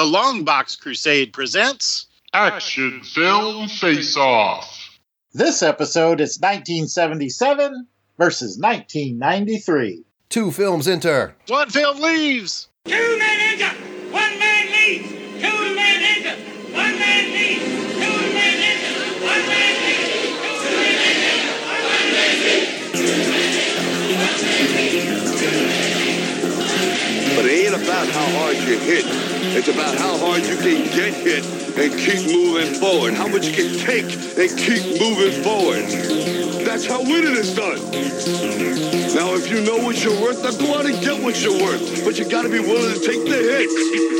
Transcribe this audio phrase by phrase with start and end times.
[0.00, 4.98] The Longbox Crusade presents Action Film Face Off.
[5.34, 10.02] This episode is 1977 versus 1993.
[10.30, 11.36] Two films enter.
[11.48, 12.68] One Film Leaves.
[12.86, 13.76] Two men enter,
[14.10, 15.10] one man leaves.
[15.10, 16.34] Two men enter,
[16.72, 17.64] one man leaves.
[17.92, 20.40] Two men enter, one man leaves.
[20.56, 22.96] Two men enter, one man leaves.
[27.36, 29.29] But it ain't about how hard you hit.
[29.52, 33.14] It's about how hard you can get hit and keep moving forward.
[33.14, 34.04] How much you can take
[34.38, 35.84] and keep moving forward.
[36.64, 37.80] That's how winning is done.
[39.14, 42.04] Now, if you know what you're worth, then go out and get what you're worth.
[42.04, 44.10] But you gotta be willing to take the hits.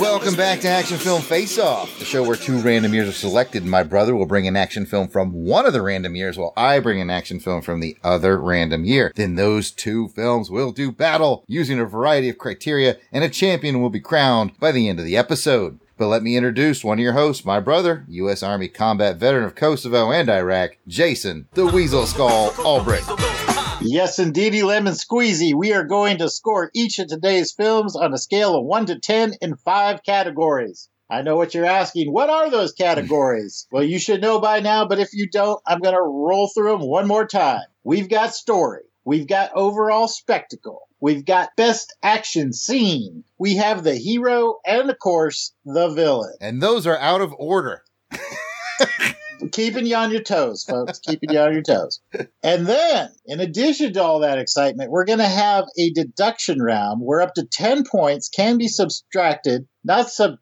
[0.00, 3.64] Welcome back to Action Film Face Off, the show where two random years are selected.
[3.64, 6.80] My brother will bring an action film from one of the random years while I
[6.80, 9.12] bring an action film from the other random year.
[9.14, 13.80] Then those two films will do battle using a variety of criteria and a champion
[13.80, 15.78] will be crowned by the end of the episode.
[15.96, 18.42] But let me introduce one of your hosts, my brother, U.S.
[18.42, 23.53] Army combat veteran of Kosovo and Iraq, Jason, the Weasel Skull Albrecht.
[23.80, 25.54] Yes, indeedy, lemon squeezy.
[25.54, 28.98] We are going to score each of today's films on a scale of 1 to
[28.98, 30.88] 10 in five categories.
[31.10, 32.12] I know what you're asking.
[32.12, 33.66] What are those categories?
[33.72, 36.72] well, you should know by now, but if you don't, I'm going to roll through
[36.78, 37.64] them one more time.
[37.82, 38.82] We've got story.
[39.04, 40.88] We've got overall spectacle.
[41.00, 43.24] We've got best action scene.
[43.38, 46.34] We have the hero and, of course, the villain.
[46.40, 47.82] And those are out of order.
[49.52, 50.98] keeping you on your toes, folks.
[51.00, 52.00] keeping you on your toes.
[52.42, 57.00] And then, in addition to all that excitement, we're going to have a deduction round
[57.02, 60.38] where up to 10 points can be subtracted, not sub-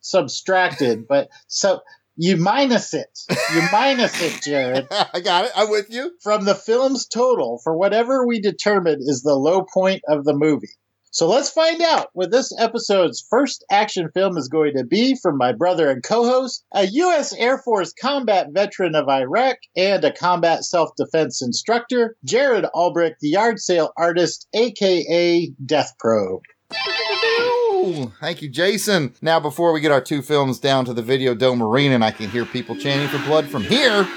[0.00, 1.80] subtracted, but so
[2.16, 3.08] you minus it.
[3.54, 5.52] You minus it, Jared, I got it.
[5.56, 6.12] I'm with you.
[6.22, 10.68] from the film's total for whatever we determine is the low point of the movie.
[11.12, 15.36] So let's find out what this episode's first action film is going to be from
[15.36, 17.34] my brother and co host, a U.S.
[17.34, 23.28] Air Force combat veteran of Iraq and a combat self defense instructor, Jared Albrecht, the
[23.28, 26.44] yard sale artist, aka Death Probe.
[28.20, 29.14] Thank you, Jason.
[29.20, 32.12] Now, before we get our two films down to the Video Dome Arena and I
[32.12, 34.08] can hear people chanting for blood from here,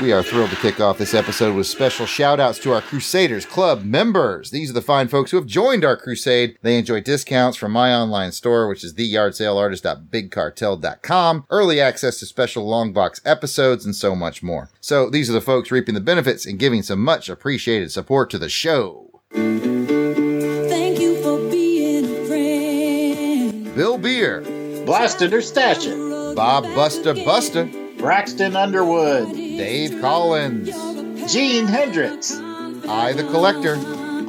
[0.00, 3.44] we are thrilled to kick off this episode with special shout outs to our Crusaders
[3.44, 4.50] Club members.
[4.50, 6.56] These are the fine folks who have joined our crusade.
[6.62, 12.92] They enjoy discounts from my online store, which is theyardsaleartist.bigcartel.com, early access to special long
[12.92, 14.70] box episodes, and so much more.
[14.80, 18.38] So these are the folks reaping the benefits and giving some much appreciated support to
[18.38, 19.20] the show.
[19.32, 23.74] Thank you for being a friend.
[23.74, 24.40] Bill Beer,
[24.86, 25.96] Blast it or stash it.
[26.36, 29.32] Bob Buster Buster, Braxton Underwood.
[29.32, 32.32] Dave Collins, Gene Hendricks.
[32.32, 33.74] I the Collector,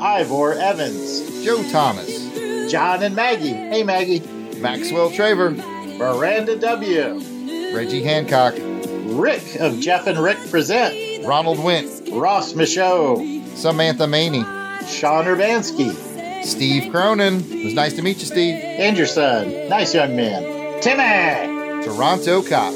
[0.01, 1.43] Ivor Evans.
[1.45, 3.53] Joe Thomas, John and Maggie.
[3.53, 4.21] Hey, Maggie.
[4.59, 5.55] Maxwell Traver,
[5.97, 7.73] Miranda W.
[7.75, 11.25] Reggie Hancock, Rick of Jeff and Rick Present.
[11.25, 13.23] Ronald Wint, Ross Michaud.
[13.55, 14.43] Samantha Maney,
[14.87, 16.43] Sean Urbanski.
[16.43, 17.35] Steve Cronin.
[17.51, 18.55] It was nice to meet you, Steve.
[18.55, 19.69] And your son.
[19.69, 20.81] Nice young man.
[20.81, 21.83] Timmy.
[21.83, 22.73] Toronto Cop.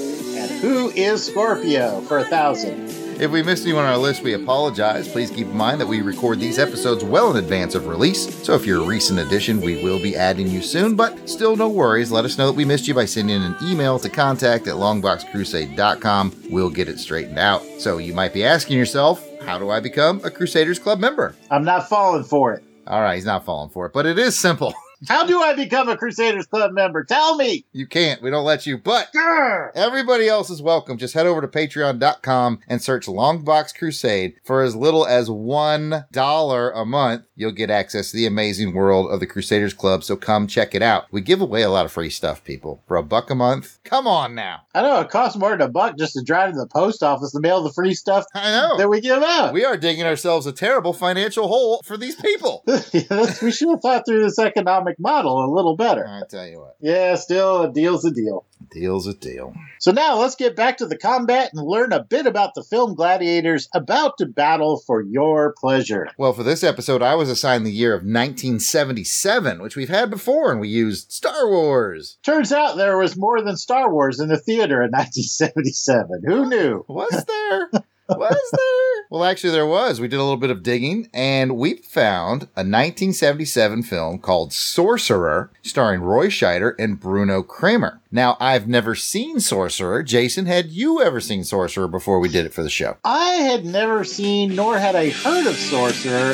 [0.64, 2.88] Who is Scorpio for a thousand?
[3.20, 5.10] If we missed anyone on our list, we apologize.
[5.10, 8.54] Please keep in mind that we record these episodes well in advance of release, so
[8.54, 12.14] if you're a recent addition, we will be adding you soon, but still no worries.
[12.14, 16.44] Let us know that we missed you by sending an email to contact at longboxcrusade.com.
[16.50, 17.62] We'll get it straightened out.
[17.78, 21.36] So you might be asking yourself, how do I become a Crusaders Club member?
[21.52, 22.64] I'm not falling for it.
[22.88, 24.74] All right, he's not falling for it, but it is simple.
[25.08, 27.04] How do I become a Crusaders Club member?
[27.04, 27.66] Tell me.
[27.74, 29.72] You can't, we don't let you, but Grr.
[29.76, 30.98] Everybody else is welcome.
[30.98, 34.36] Just head over to patreon.com and search Longbox Crusade.
[34.44, 39.20] For as little as $1 a month, you'll get access to the amazing world of
[39.20, 40.04] the Crusaders Club.
[40.04, 41.06] So come check it out.
[41.12, 42.82] We give away a lot of free stuff, people.
[42.88, 43.80] For a buck a month?
[43.84, 44.62] Come on now.
[44.74, 47.32] I know it costs more than a buck just to drive to the post office
[47.32, 48.78] to mail the free stuff I know.
[48.78, 49.54] that we give out.
[49.54, 52.64] We are digging ourselves a terrible financial hole for these people.
[52.94, 56.08] Yes, we should have thought through this economic model a little better.
[56.08, 58.46] I tell you what, Yeah, still, a deal's a deal.
[58.72, 59.54] deal's a deal.
[59.80, 62.96] So now let's get back to the combat and learn a bit about the film
[62.96, 66.08] gladiators about to battle for your pleasure.
[66.18, 70.52] Well, for this episode, I was assigned the year of 1977, which we've had before,
[70.52, 72.18] and we used Star Wars.
[72.24, 76.22] Turns out there was more than Star Wars in the theater in 1977.
[76.26, 76.86] Who knew?
[76.90, 77.70] Was there?
[78.18, 78.60] Was there?
[79.14, 80.02] Well, actually, there was.
[80.02, 85.52] We did a little bit of digging and we found a 1977 film called Sorcerer,
[85.62, 88.02] starring Roy Scheider and Bruno Cremer.
[88.12, 90.02] Now, I've never seen Sorcerer.
[90.02, 92.98] Jason, had you ever seen Sorcerer before we did it for the show?
[93.04, 96.34] I had never seen nor had I heard of Sorcerer.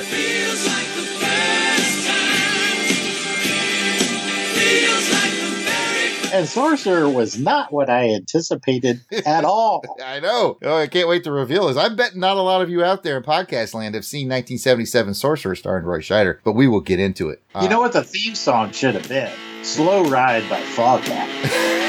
[6.39, 9.83] And Sorcerer was not what I anticipated at all.
[10.01, 10.57] I know.
[10.63, 11.75] Oh, I can't wait to reveal this.
[11.75, 15.15] I bet not a lot of you out there in podcast land have seen 1977
[15.15, 17.44] Sorcerer starring Roy Scheider, but we will get into it.
[17.62, 19.33] You know uh, what the theme song should have been?
[19.63, 21.88] Slow Ride by Foghat.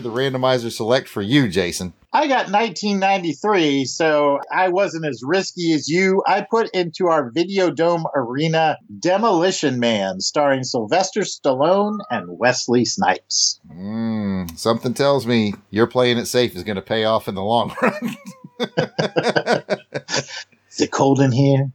[0.00, 1.92] did the randomizer select for you, Jason?
[2.12, 6.22] I got 1993, so I wasn't as risky as you.
[6.26, 13.60] I put into our Videodome arena Demolition Man, starring Sylvester Stallone and Wesley Snipes.
[13.72, 17.42] Mm, something tells me you're playing it safe is going to pay off in the
[17.42, 18.16] long run.
[20.70, 21.72] Is it cold in here?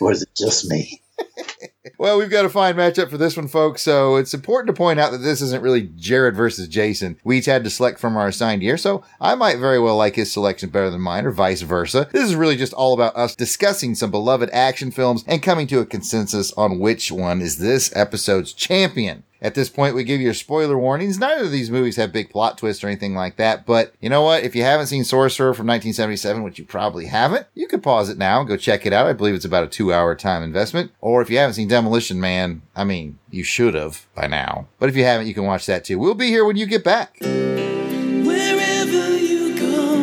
[0.00, 1.00] Or is it just me?
[1.98, 3.82] Well, we've got a fine matchup for this one, folks.
[3.82, 7.18] So it's important to point out that this isn't really Jared versus Jason.
[7.24, 10.14] We each had to select from our assigned year, so I might very well like
[10.14, 12.08] his selection better than mine, or vice versa.
[12.12, 15.80] This is really just all about us discussing some beloved action films and coming to
[15.80, 19.24] a consensus on which one is this episode's champion.
[19.42, 21.18] At this point, we give you spoiler warnings.
[21.18, 23.66] Neither of these movies have big plot twists or anything like that.
[23.66, 24.44] But you know what?
[24.44, 28.18] If you haven't seen Sorcerer from 1977, which you probably haven't, you can pause it
[28.18, 29.08] now and go check it out.
[29.08, 30.92] I believe it's about a two hour time investment.
[31.00, 34.68] Or if you haven't seen Demolition Man, I mean, you should have by now.
[34.78, 35.98] But if you haven't, you can watch that too.
[35.98, 37.16] We'll be here when you get back.
[37.20, 39.96] Wherever you go,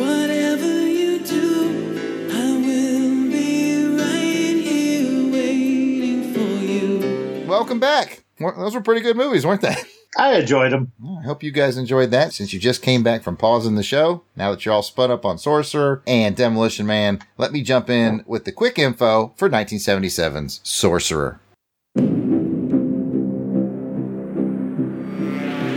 [0.00, 7.46] whatever you do, I will be right here waiting for you.
[7.46, 8.21] Welcome back.
[8.42, 9.74] Well, Those were pretty good movies, weren't they?
[10.18, 10.92] I enjoyed them.
[11.18, 14.22] I hope you guys enjoyed that since you just came back from pausing the show.
[14.36, 18.22] Now that you're all spun up on Sorcerer and Demolition Man, let me jump in
[18.26, 21.40] with the quick info for 1977's Sorcerer.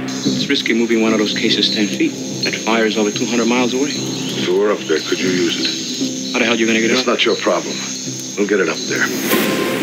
[0.07, 2.11] It's risky moving one of those cases 10 feet.
[2.43, 3.89] That fire is over 200 miles away.
[3.91, 6.33] If it were up there, could you use it?
[6.33, 7.07] How the hell are you going to get it It's up?
[7.07, 7.73] not your problem.
[8.37, 9.74] We'll get it up there.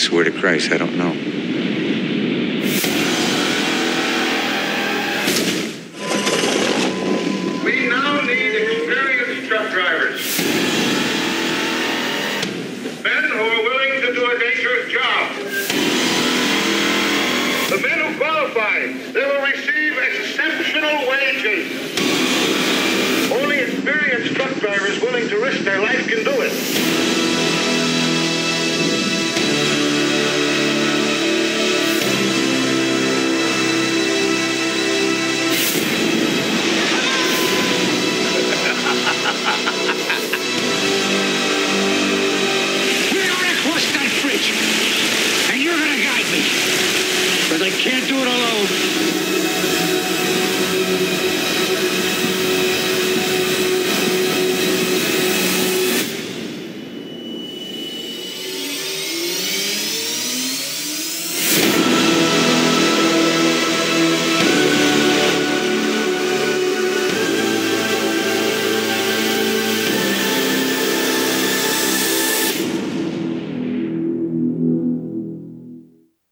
[0.00, 1.39] I swear to Christ, I don't know.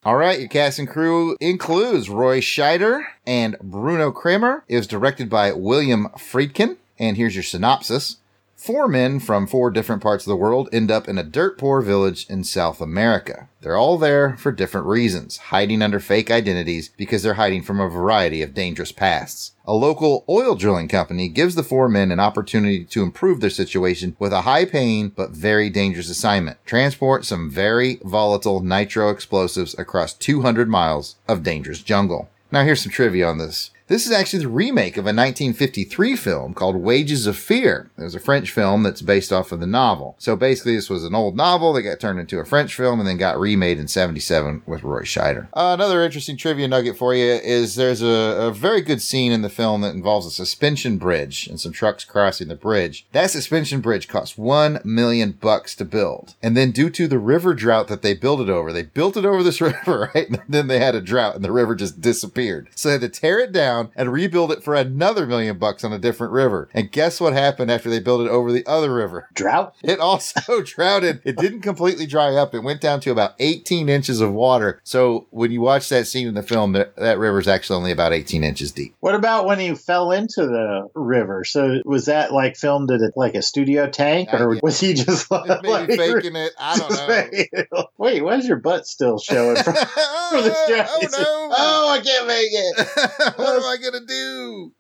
[0.09, 4.63] All right, your cast and crew includes Roy Scheider and Bruno Cremer.
[4.67, 6.79] It was directed by William Friedkin.
[6.99, 8.17] And here's your synopsis.
[8.59, 11.81] Four men from four different parts of the world end up in a dirt poor
[11.81, 13.49] village in South America.
[13.61, 17.89] They're all there for different reasons, hiding under fake identities because they're hiding from a
[17.89, 19.53] variety of dangerous pasts.
[19.65, 24.17] A local oil drilling company gives the four men an opportunity to improve their situation
[24.19, 26.59] with a high paying but very dangerous assignment.
[26.67, 32.29] Transport some very volatile nitro explosives across 200 miles of dangerous jungle.
[32.51, 33.71] Now here's some trivia on this.
[33.89, 37.91] This is actually the remake of a 1953 film called Wages of Fear.
[37.97, 40.15] It was a French film that's based off of the novel.
[40.19, 43.09] So basically, this was an old novel that got turned into a French film and
[43.09, 45.49] then got remade in 77 with Roy Scheider.
[45.55, 49.41] Uh, another interesting trivia nugget for you is there's a, a very good scene in
[49.41, 53.07] the film that involves a suspension bridge and some trucks crossing the bridge.
[53.13, 56.35] That suspension bridge cost one million bucks to build.
[56.43, 59.25] And then due to the river drought that they built it over, they built it
[59.25, 60.29] over this river, right?
[60.29, 62.69] And then they had a drought and the river just disappeared.
[62.75, 65.93] So they had to tear it down and rebuild it for another million bucks on
[65.93, 66.69] a different river.
[66.75, 69.29] And guess what happened after they built it over the other river?
[69.35, 69.75] Drought?
[69.83, 71.21] It also droughted.
[71.25, 72.55] It didn't completely dry up.
[72.55, 74.81] It went down to about 18 inches of water.
[74.85, 77.91] So when you watch that scene in the film, that, that river is actually only
[77.93, 78.95] about 18 inches deep.
[79.01, 81.45] What about when he fell into the river?
[81.45, 85.31] So was that like filmed at like a studio tank, or I- was he just
[85.31, 86.53] like, Maybe faking it.
[86.59, 87.87] I don't know.
[87.99, 89.57] Wait, why is your butt still showing?
[89.63, 90.89] From- from the strap?
[90.91, 91.49] oh no!
[91.57, 93.39] oh, I can't make it.
[93.39, 94.73] what I gonna do?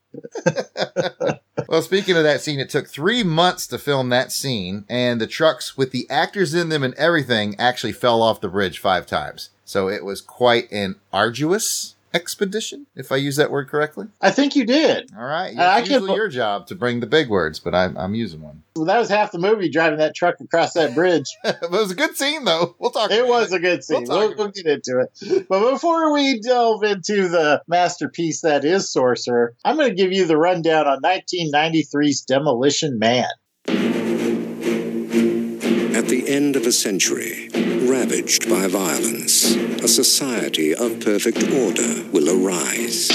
[1.69, 5.27] well, speaking of that scene, it took three months to film that scene, and the
[5.27, 9.51] trucks with the actors in them and everything actually fell off the bridge five times.
[9.65, 14.07] So it was quite an arduous expedition, if I use that word correctly.
[14.21, 15.11] I think you did.
[15.17, 17.75] All right, Uh, I it's can't usually your job to bring the big words, but
[17.75, 18.63] I'm, I'm using one.
[18.77, 21.27] Well, that was half the movie driving that truck across that bridge.
[21.45, 22.77] it was a good scene, though.
[22.79, 23.11] We'll talk.
[23.11, 24.05] It was a good scene.
[24.09, 25.49] We'll We'll, we'll get into it.
[25.49, 30.27] But before we delve into the masterpiece that is Sorcerer, I'm going to give you
[30.27, 33.27] the rundown on 1993's Demolition Man.
[36.09, 37.51] At the end of a century,
[37.87, 43.11] ravaged by violence, a society of perfect order will arise.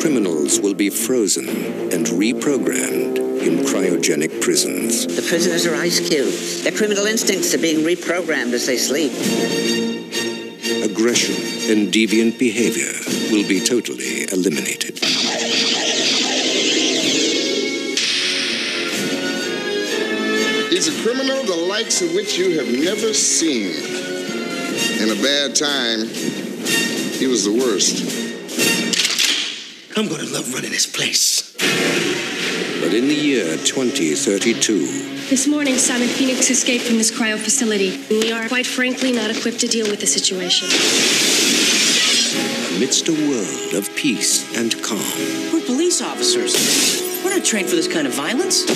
[0.00, 5.08] Criminals will be frozen and reprogrammed in cryogenic prisons.
[5.08, 6.62] The prisoners are ice cubes.
[6.62, 9.10] Their criminal instincts are being reprogrammed as they sleep.
[10.88, 11.34] Aggression
[11.68, 12.92] and deviant behavior
[13.32, 15.09] will be totally eliminated.
[21.02, 23.72] Criminal the likes of which you have never seen.
[25.00, 26.06] In a bad time,
[27.16, 28.04] he was the worst.
[29.96, 31.56] I'm gonna love running this place.
[32.82, 37.98] But in the year 2032, This morning, Simon Phoenix escaped from this cryo facility.
[38.10, 40.68] We are, quite frankly, not equipped to deal with the situation.
[42.76, 45.00] amidst a world of peace and calm,
[45.52, 46.52] We're police officers.
[47.24, 48.66] We're not trained for this kind of violence.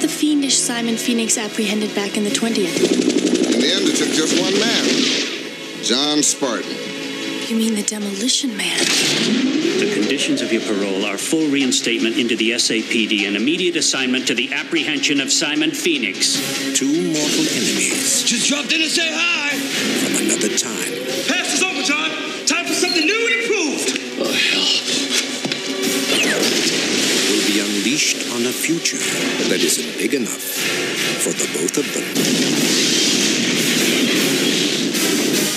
[0.00, 3.52] How was the fiendish Simon Phoenix apprehended back in the 20th?
[3.52, 6.70] In the end, it took just one man John Spartan.
[7.50, 8.78] You mean the Demolition Man?
[8.78, 14.34] The conditions of your parole are full reinstatement into the SAPD and immediate assignment to
[14.34, 16.32] the apprehension of Simon Phoenix.
[16.74, 19.50] two mortal enemies Just dropped in to say hi.
[19.52, 22.29] from another time Pass is over, John.
[28.10, 28.96] On a future
[29.50, 30.42] that isn't big enough
[31.22, 32.02] for the both of them.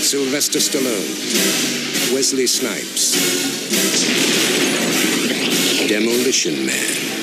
[0.04, 3.14] Sylvester Stallone, Wesley Snipes,
[5.88, 7.14] Demolition Man.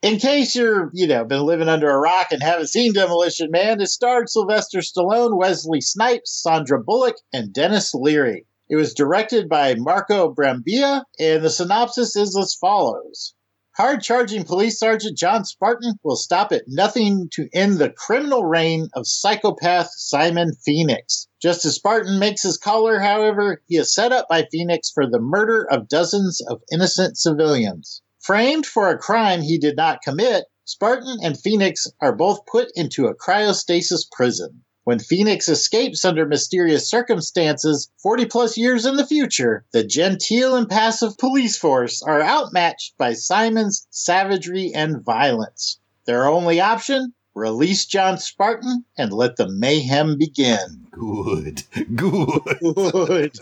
[0.00, 3.82] In case you're, you know, been living under a rock and haven't seen Demolition Man,
[3.82, 8.46] it starred Sylvester Stallone, Wesley Snipes, Sandra Bullock, and Denis Leary.
[8.70, 13.34] It was directed by Marco Brambilla, and the synopsis is as follows.
[13.76, 18.88] Hard charging police sergeant John Spartan will stop at nothing to end the criminal reign
[18.94, 21.28] of psychopath Simon Phoenix.
[21.42, 25.20] Just as Spartan makes his caller, however, he is set up by Phoenix for the
[25.20, 28.00] murder of dozens of innocent civilians.
[28.20, 33.08] Framed for a crime he did not commit, Spartan and Phoenix are both put into
[33.08, 34.64] a cryostasis prison.
[34.84, 40.68] When Phoenix escapes under mysterious circumstances 40 plus years in the future, the genteel and
[40.68, 45.78] passive police force are outmatched by Simon's savagery and violence.
[46.04, 47.14] Their only option?
[47.34, 50.86] Release John Spartan and let the mayhem begin.
[50.90, 51.62] Good.
[51.96, 52.58] Good.
[52.60, 53.38] Good.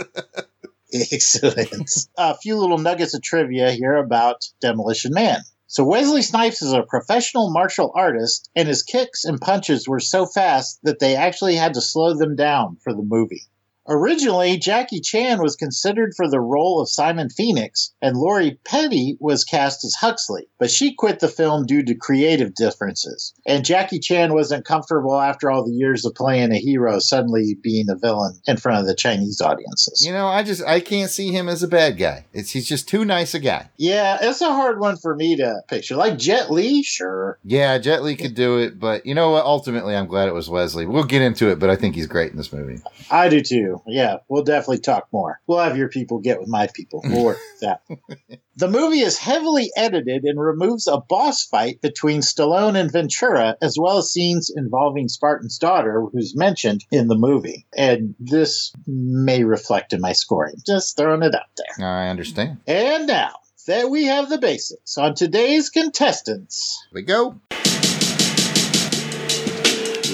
[1.12, 2.06] Excellent.
[2.16, 5.40] A few little nuggets of trivia here about Demolition Man.
[5.72, 10.26] So Wesley Snipes is a professional martial artist, and his kicks and punches were so
[10.26, 13.46] fast that they actually had to slow them down for the movie.
[13.88, 19.44] Originally, Jackie Chan was considered for the role of Simon Phoenix, and Lori Petty was
[19.44, 23.34] cast as Huxley, but she quit the film due to creative differences.
[23.46, 27.88] And Jackie Chan wasn't comfortable after all the years of playing a hero suddenly being
[27.90, 30.04] a villain in front of the Chinese audiences.
[30.04, 32.26] You know, I just I can't see him as a bad guy.
[32.32, 33.68] It's he's just too nice a guy.
[33.78, 35.96] Yeah, it's a hard one for me to picture.
[35.96, 37.38] Like Jet Li, sure.
[37.44, 39.44] Yeah, Jet Li could do it, but you know what?
[39.44, 40.86] Ultimately, I'm glad it was Wesley.
[40.86, 42.80] We'll get into it, but I think he's great in this movie.
[43.10, 43.71] I do too.
[43.86, 45.40] Yeah, we'll definitely talk more.
[45.46, 47.00] We'll have your people get with my people.
[47.04, 47.82] We'll work that.
[48.56, 53.78] The movie is heavily edited and removes a boss fight between Stallone and Ventura, as
[53.80, 57.66] well as scenes involving Spartan's daughter, who's mentioned in the movie.
[57.74, 60.56] And this may reflect in my scoring.
[60.66, 61.86] Just throwing it out there.
[61.86, 62.58] I understand.
[62.66, 63.32] And now
[63.66, 66.86] that we have the basics on today's contestants.
[66.90, 67.40] Here we go.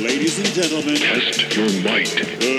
[0.01, 2.58] Ladies and gentlemen, test your might.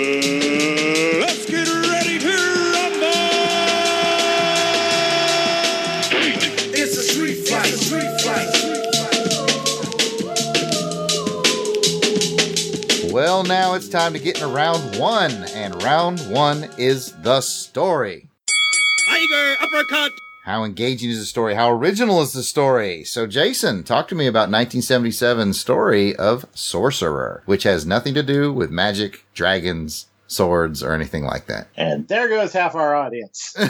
[13.20, 18.30] Well, now it's time to get into round one, and round one is the story.
[19.06, 20.12] Tiger uppercut!
[20.46, 21.54] How engaging is the story?
[21.54, 23.04] How original is the story?
[23.04, 28.54] So, Jason, talk to me about 1977's story of Sorcerer, which has nothing to do
[28.54, 31.68] with magic, dragons, swords, or anything like that.
[31.76, 33.54] And there goes half our audience.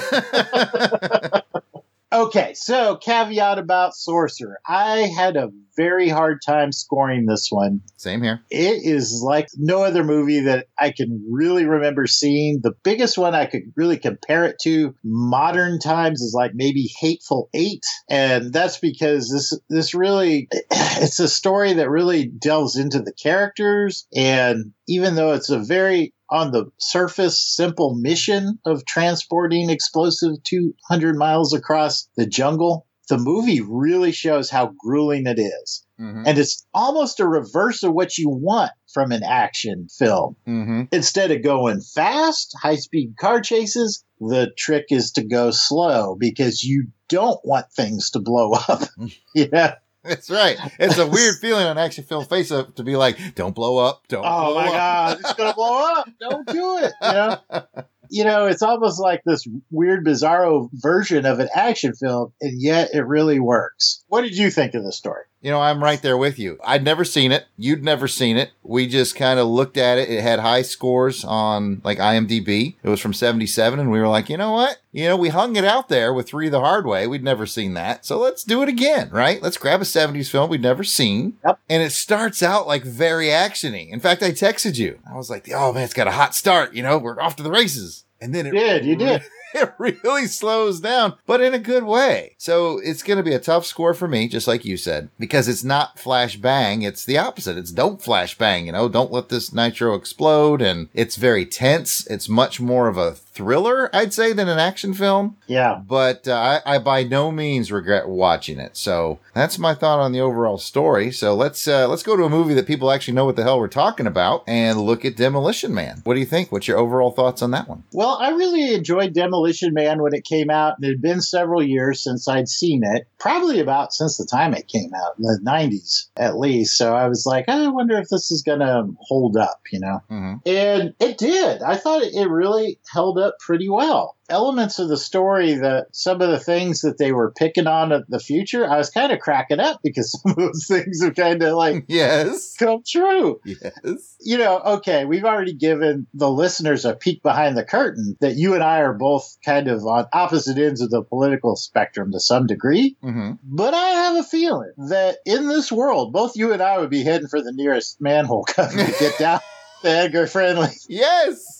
[2.12, 4.60] okay, so caveat about Sorcerer.
[4.64, 5.50] I had a
[5.80, 7.80] very hard time scoring this one.
[7.96, 8.42] Same here.
[8.50, 12.60] It is like no other movie that I can really remember seeing.
[12.62, 17.48] The biggest one I could really compare it to modern times is like maybe Hateful
[17.54, 23.14] Eight, and that's because this this really it's a story that really delves into the
[23.14, 30.36] characters, and even though it's a very on the surface simple mission of transporting explosive
[30.44, 35.84] 200 miles across the jungle the movie really shows how grueling it is.
[36.00, 36.22] Mhm.
[36.26, 40.36] And it's almost a reverse of what you want from an action film.
[40.48, 40.82] Mm-hmm.
[40.92, 46.62] Instead of going fast, high speed car chases, the trick is to go slow because
[46.64, 48.82] you don't want things to blow up.
[49.34, 49.74] yeah.
[50.02, 50.56] That's right.
[50.78, 54.08] It's a weird feeling on action film face up to be like, don't blow up,
[54.08, 54.72] don't Oh my up.
[54.72, 56.08] God, it's going to blow up.
[56.18, 56.92] Don't do it.
[57.02, 57.38] You know?
[58.10, 62.90] you know, it's almost like this weird, bizarro version of an action film, and yet
[62.92, 64.04] it really works.
[64.08, 65.24] What did you think of the story?
[65.42, 66.58] You know, I'm right there with you.
[66.64, 67.46] I'd never seen it.
[67.56, 68.50] You'd never seen it.
[68.62, 70.10] We just kind of looked at it.
[70.10, 72.76] It had high scores on like IMDb.
[72.82, 74.80] It was from 77 and we were like, you know what?
[74.92, 77.06] You know, we hung it out there with Three the Hard Way.
[77.06, 78.04] We'd never seen that.
[78.04, 79.40] So let's do it again, right?
[79.40, 81.38] Let's grab a 70s film we'd never seen.
[81.46, 81.58] Yep.
[81.70, 83.90] And it starts out like very actiony.
[83.90, 84.98] In fact, I texted you.
[85.10, 86.74] I was like, oh man, it's got a hot start.
[86.74, 88.04] You know, we're off to the races.
[88.20, 89.22] And then it You did, you did.
[89.54, 92.34] it really slows down, but in a good way.
[92.38, 95.48] So it's going to be a tough score for me, just like you said, because
[95.48, 96.82] it's not flash bang.
[96.82, 97.56] It's the opposite.
[97.56, 100.62] It's don't flash bang, you know, don't let this nitro explode.
[100.62, 102.06] And it's very tense.
[102.06, 105.36] It's much more of a thriller, I'd say, than an action film.
[105.46, 105.80] Yeah.
[105.86, 108.76] But uh, I, I by no means regret watching it.
[108.76, 111.10] So that's my thought on the overall story.
[111.10, 113.58] So let's uh, let's go to a movie that people actually know what the hell
[113.58, 116.00] we're talking about and look at Demolition Man.
[116.04, 116.52] What do you think?
[116.52, 117.84] What's your overall thoughts on that one?
[117.92, 121.62] Well, I really enjoyed Demolition Man when it came out, and it had been several
[121.62, 123.06] years since I'd seen it.
[123.18, 126.76] Probably about since the time it came out, in the 90s at least.
[126.76, 130.02] So I was like, I wonder if this is going to hold up, you know?
[130.10, 130.34] Mm-hmm.
[130.46, 131.62] And it did.
[131.62, 134.16] I thought it really held up pretty well.
[134.28, 138.08] Elements of the story that some of the things that they were picking on at
[138.08, 141.42] the future, I was kind of cracking up because some of those things are kind
[141.42, 142.54] of like Yes.
[142.56, 144.16] come true Yes.
[144.20, 148.54] you know, okay, we've already given the listeners a peek behind the curtain that you
[148.54, 152.46] and I are both kind of on opposite ends of the political spectrum to some
[152.46, 152.96] degree.
[153.02, 153.32] Mm-hmm.
[153.42, 157.02] But I have a feeling that in this world, both you and I would be
[157.02, 159.40] heading for the nearest manhole cover to get down
[159.82, 161.59] to Edgar Friendly Yes.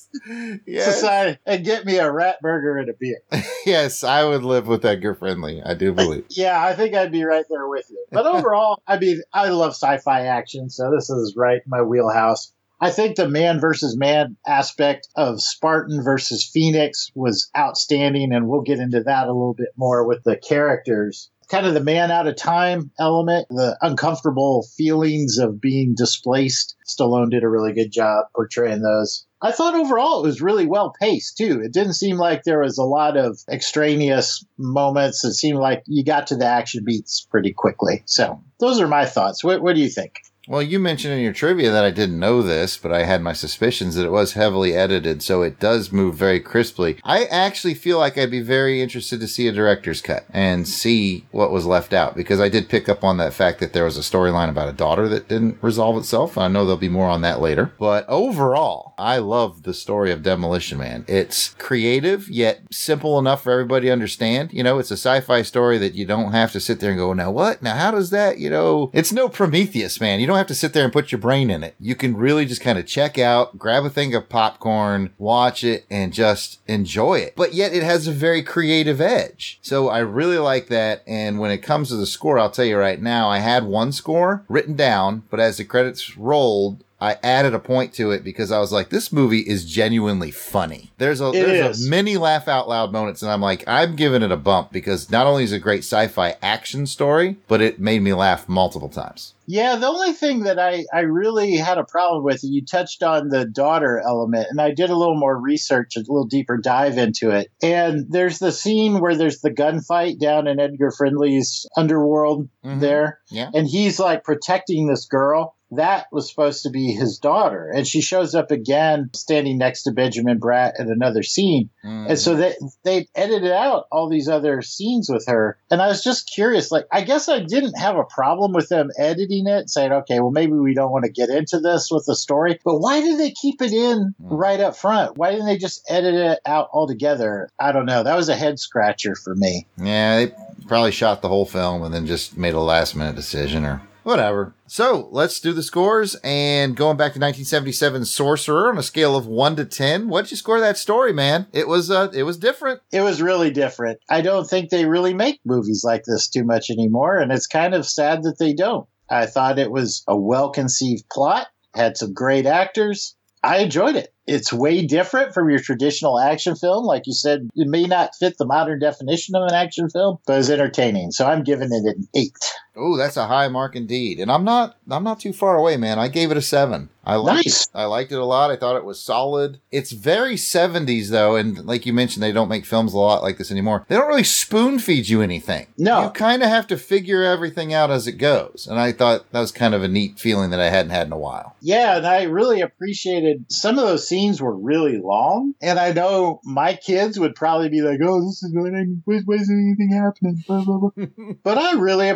[0.67, 0.95] Yes.
[0.95, 3.21] Society and get me a rat burger and a beer.
[3.67, 5.63] yes, I would live with Edgar Friendly.
[5.63, 6.25] I do believe.
[6.31, 8.05] Yeah, I think I'd be right there with you.
[8.11, 12.53] But overall, I mean, I love sci-fi action, so this is right in my wheelhouse.
[12.81, 18.63] I think the man versus man aspect of Spartan versus Phoenix was outstanding, and we'll
[18.63, 21.31] get into that a little bit more with the characters.
[21.51, 26.77] Kind of the man out of time element, the uncomfortable feelings of being displaced.
[26.87, 29.27] Stallone did a really good job portraying those.
[29.43, 31.61] I thought overall it was really well paced too.
[31.65, 35.25] It didn't seem like there was a lot of extraneous moments.
[35.25, 38.03] It seemed like you got to the action beats pretty quickly.
[38.05, 39.43] So those are my thoughts.
[39.43, 40.21] What, what do you think?
[40.51, 43.33] Well, you mentioned in your trivia that I didn't know this, but I had my
[43.33, 46.99] suspicions that it was heavily edited, so it does move very crisply.
[47.05, 51.25] I actually feel like I'd be very interested to see a director's cut and see
[51.31, 53.97] what was left out because I did pick up on that fact that there was
[53.97, 56.37] a storyline about a daughter that didn't resolve itself.
[56.37, 60.25] I know there'll be more on that later, but overall, I love the story of
[60.25, 61.05] Demolition Man.
[61.07, 64.53] It's creative yet simple enough for everybody to understand.
[64.53, 67.13] You know, it's a sci-fi story that you don't have to sit there and go,
[67.13, 67.63] now what?
[67.63, 70.19] Now how does that, you know, it's no Prometheus, man.
[70.19, 71.75] You don't have to sit there and put your brain in it.
[71.79, 75.87] You can really just kind of check out, grab a thing of popcorn, watch it,
[75.91, 77.35] and just enjoy it.
[77.37, 79.59] But yet it has a very creative edge.
[79.63, 81.03] So I really like that.
[81.07, 83.93] And when it comes to the score, I'll tell you right now, I had one
[83.93, 88.53] score written down, but as the credits rolled, I added a point to it because
[88.53, 90.91] I was like, this movie is genuinely funny.
[90.99, 91.87] There's a It there's is.
[91.87, 95.11] a many laugh out loud moments, and I'm like, I'm giving it a bump because
[95.11, 98.89] not only is it a great sci-fi action story, but it made me laugh multiple
[98.89, 99.35] times.
[99.47, 103.03] Yeah, the only thing that I, I really had a problem with, and you touched
[103.03, 106.99] on the daughter element, and I did a little more research, a little deeper dive
[106.99, 107.49] into it.
[107.61, 112.79] And there's the scene where there's the gunfight down in Edgar Friendly's underworld mm-hmm.
[112.79, 113.51] there, Yeah.
[113.53, 115.57] and he's like protecting this girl.
[115.73, 119.93] That was supposed to be his daughter, and she shows up again, standing next to
[119.93, 121.71] Benjamin Bratt in another scene.
[121.83, 122.07] Hmm.
[122.09, 125.59] And so they they edited out all these other scenes with her.
[125.71, 128.91] And I was just curious, like I guess I didn't have a problem with them
[128.99, 132.17] editing it, saying, okay, well maybe we don't want to get into this with the
[132.17, 132.59] story.
[132.65, 134.35] But why did they keep it in hmm.
[134.35, 135.17] right up front?
[135.19, 137.49] Why didn't they just edit it out altogether?
[137.61, 138.03] I don't know.
[138.03, 139.67] That was a head scratcher for me.
[139.77, 140.35] Yeah, they
[140.67, 144.55] probably shot the whole film and then just made a last minute decision or whatever.
[144.67, 146.15] So let's do the scores.
[146.23, 150.37] And going back to 1977, Sorcerer on a scale of one to ten, what'd you
[150.37, 151.47] score that story, man?
[151.53, 152.81] It was uh, it was different.
[152.93, 154.01] It was really different.
[154.09, 157.75] I don't think they really make movies like this too much anymore, and it's kind
[157.75, 158.87] of sad that they don't.
[159.11, 163.17] I thought it was a well conceived plot, had some great actors.
[163.43, 164.13] I enjoyed it.
[164.27, 166.85] It's way different from your traditional action film.
[166.85, 170.39] Like you said, it may not fit the modern definition of an action film, but
[170.39, 171.11] it's entertaining.
[171.11, 172.37] So I'm giving it an eight.
[172.77, 174.21] Oh, that's a high mark indeed.
[174.21, 175.99] And I'm not I'm not too far away, man.
[175.99, 176.89] I gave it a seven.
[177.03, 177.63] I liked Nice.
[177.63, 177.71] it.
[177.75, 178.51] I liked it a lot.
[178.51, 179.59] I thought it was solid.
[179.73, 183.39] It's very 70s though, and like you mentioned, they don't make films a lot like
[183.39, 183.87] this anymore.
[183.89, 185.67] They don't really spoon feed you anything.
[185.79, 186.05] No.
[186.05, 188.67] You kind of have to figure everything out as it goes.
[188.71, 191.13] And I thought that was kind of a neat feeling that I hadn't had in
[191.13, 191.57] a while.
[191.63, 195.55] Yeah, and I really appreciated some of those scenes were really long.
[195.63, 199.03] And I know my kids would probably be like, oh, this is going.
[199.07, 200.45] Why isn't anything happening?
[200.47, 201.07] Blah, blah, blah.
[201.43, 202.09] but I really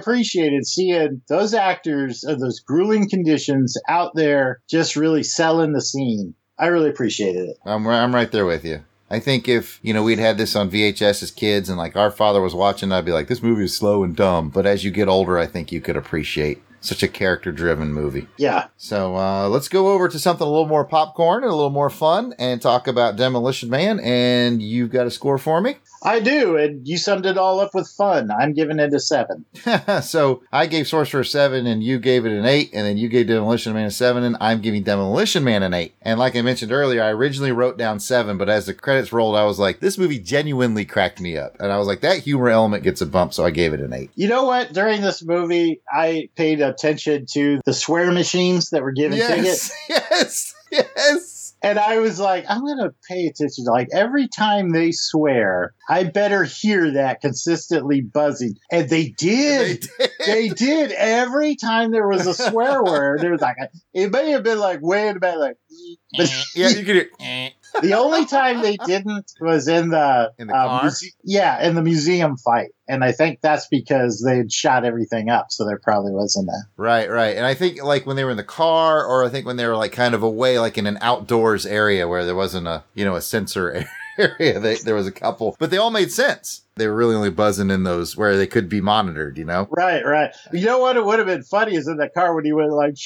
[0.44, 6.34] appreciated seeing those actors of those grueling conditions out there just really selling the scene.
[6.58, 7.56] I really appreciated it.
[7.64, 8.84] I'm I'm right there with you.
[9.10, 12.10] I think if you know we'd had this on VHS as kids and like our
[12.10, 14.50] father was watching, I'd be like, this movie is slow and dumb.
[14.50, 18.28] But as you get older, I think you could appreciate such a character driven movie.
[18.36, 18.66] Yeah.
[18.76, 21.88] So uh, let's go over to something a little more popcorn and a little more
[21.88, 24.00] fun and talk about Demolition Man.
[24.00, 25.76] And you've got a score for me.
[26.04, 28.30] I do, and you summed it all up with fun.
[28.30, 29.46] I'm giving it a seven.
[30.02, 33.08] so I gave Sorcerer a seven, and you gave it an eight, and then you
[33.08, 35.94] gave Demolition Man a seven, and I'm giving Demolition Man an eight.
[36.02, 39.36] And like I mentioned earlier, I originally wrote down seven, but as the credits rolled,
[39.36, 42.50] I was like, this movie genuinely cracked me up, and I was like, that humor
[42.50, 44.10] element gets a bump, so I gave it an eight.
[44.14, 44.72] You know what?
[44.72, 49.72] During this movie, I paid attention to the swear machines that were giving tickets.
[49.88, 51.33] yes, yes.
[51.64, 53.64] And I was like, I'm going to pay attention.
[53.64, 58.56] Like every time they swear, I better hear that consistently buzzing.
[58.70, 59.88] And they did.
[60.26, 60.92] They did.
[60.92, 64.58] Every time there was a swear word, there was like, a, it may have been
[64.58, 65.56] like way in the back, like,
[66.16, 67.50] but yeah, you could hear.
[67.82, 70.82] The only time they didn't was in the, In the uh, car?
[70.82, 72.70] muse- yeah, in the museum fight.
[72.88, 75.46] And I think that's because they had shot everything up.
[75.50, 77.36] So there probably wasn't a, Right, right.
[77.36, 79.66] And I think like when they were in the car, or I think when they
[79.66, 83.04] were like kind of away, like in an outdoors area where there wasn't a, you
[83.04, 83.84] know, a sensor
[84.18, 86.62] area, they, there was a couple, but they all made sense.
[86.76, 89.68] They were really only buzzing in those where they could be monitored, you know?
[89.70, 90.34] Right, right.
[90.52, 90.96] You know what?
[90.96, 92.96] It would have been funny is in the car when he went like,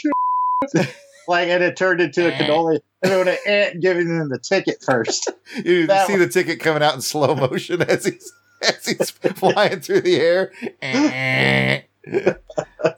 [1.29, 2.39] Like, and it turned into a eh.
[2.39, 5.31] cannoli, and it would have eh, ant giving him the ticket first.
[5.65, 9.81] You That see the ticket coming out in slow motion as he's, as he's flying
[9.81, 10.53] through the air.
[10.83, 11.83] Eh.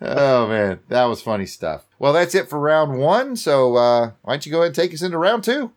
[0.02, 1.86] oh man, that was funny stuff.
[1.98, 3.36] Well, that's it for round one.
[3.36, 5.72] So uh, why don't you go ahead and take us into round two?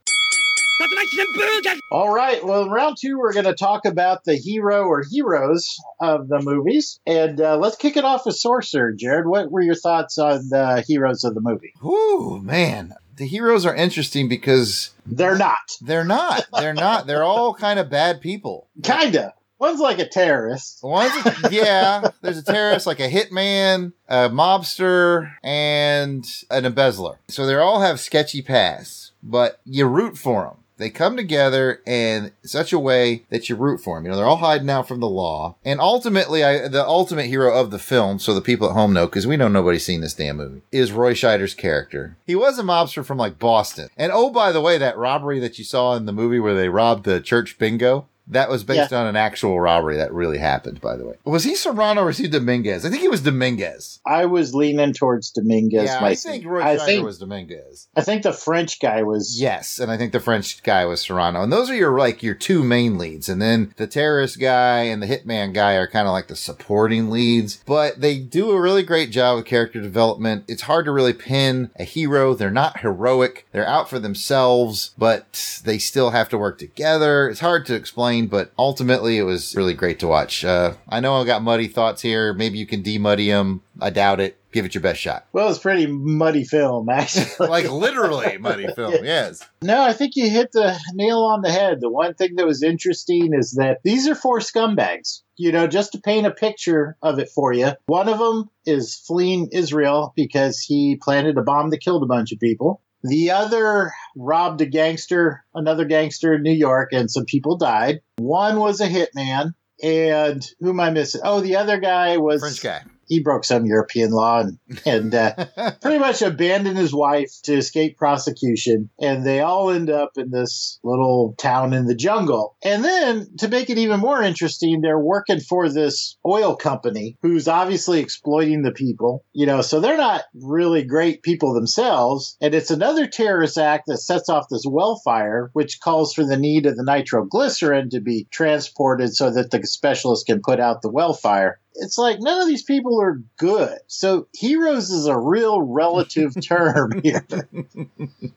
[1.91, 2.43] All right.
[2.43, 6.39] Well, in round two, we're going to talk about the hero or heroes of the
[6.41, 8.93] movies, and uh, let's kick it off with Sorcerer.
[8.93, 11.74] Jared, what were your thoughts on the heroes of the movie?
[11.84, 12.93] Ooh, man.
[13.15, 15.60] The heroes are interesting because They're not.
[15.82, 16.46] they're not.
[16.52, 17.06] They're not.
[17.06, 18.67] They're all kind of bad people.
[18.82, 19.34] Kinda.
[19.60, 20.80] One's like a terrorist.
[20.84, 27.19] One's a, yeah, there's a terrorist, like a hitman, a mobster, and an embezzler.
[27.30, 30.62] So they all have sketchy pasts, but you root for them.
[30.78, 34.06] They come together in such a way that you root for them.
[34.06, 35.56] You know, they're all hiding out from the law.
[35.64, 39.06] And ultimately, I, the ultimate hero of the film, so the people at home know,
[39.06, 42.18] because we know nobody's seen this damn movie, is Roy Scheider's character.
[42.26, 43.90] He was a mobster from like Boston.
[43.98, 46.70] And oh, by the way, that robbery that you saw in the movie where they
[46.70, 50.96] robbed the church bingo, that was based on an actual robbery that really happened, by
[50.96, 51.16] the way.
[51.26, 52.86] Was he Serrano or was he Dominguez?
[52.86, 54.00] I think he was Dominguez.
[54.06, 55.86] I was leaning towards Dominguez.
[55.86, 57.88] Yeah, I think Roy I think, was Dominguez.
[57.96, 59.40] I think the French guy was.
[59.40, 61.44] Yes, and I think the French guy was Serrano.
[61.44, 63.30] And those are your like your two main leads.
[63.30, 67.10] And then the terrorist guy and the hitman guy are kind of like the supporting
[67.10, 67.62] leads.
[67.66, 70.46] But they do a really great job with character development.
[70.48, 72.34] It's hard to really pin a hero.
[72.34, 73.48] They're not heroic.
[73.52, 77.28] They're out for themselves, but they still have to work together.
[77.30, 80.45] It's hard to explain, but ultimately it was really great to watch.
[80.45, 82.34] Uh, I know I got muddy thoughts here.
[82.34, 83.62] Maybe you can demuddy them.
[83.82, 84.38] I doubt it.
[84.52, 85.26] Give it your best shot.
[85.34, 87.47] Well, it's pretty muddy film, actually.
[87.47, 88.93] like literally muddy film.
[89.04, 89.41] Yes.
[89.63, 91.82] No, I think you hit the nail on the head.
[91.82, 95.21] The one thing that was interesting is that these are four scumbags.
[95.36, 98.95] You know, just to paint a picture of it for you, one of them is
[98.95, 102.82] fleeing Israel because he planted a bomb that killed a bunch of people.
[103.04, 108.02] The other robbed a gangster, another gangster in New York, and some people died.
[108.18, 109.52] One was a hitman.
[109.82, 111.22] And who am I missing?
[111.26, 112.84] Oh, the other guy was French guy.
[113.08, 115.46] He broke some European law and, and uh,
[115.82, 118.89] pretty much abandoned his wife to escape prosecution.
[119.00, 122.58] And they all end up in this little town in the jungle.
[122.63, 127.48] And then to make it even more interesting, they're working for this oil company who's
[127.48, 129.26] obviously exploiting the people.
[129.34, 132.38] You know, so they're not really great people themselves.
[132.42, 136.38] And it's another terrorist act that sets off this well fire, which calls for the
[136.38, 140.92] need of the nitroglycerin to be transported so that the specialist can put out the
[140.92, 143.78] well fire it's like none of these people are good.
[143.88, 147.26] So heroes is a real relative term here.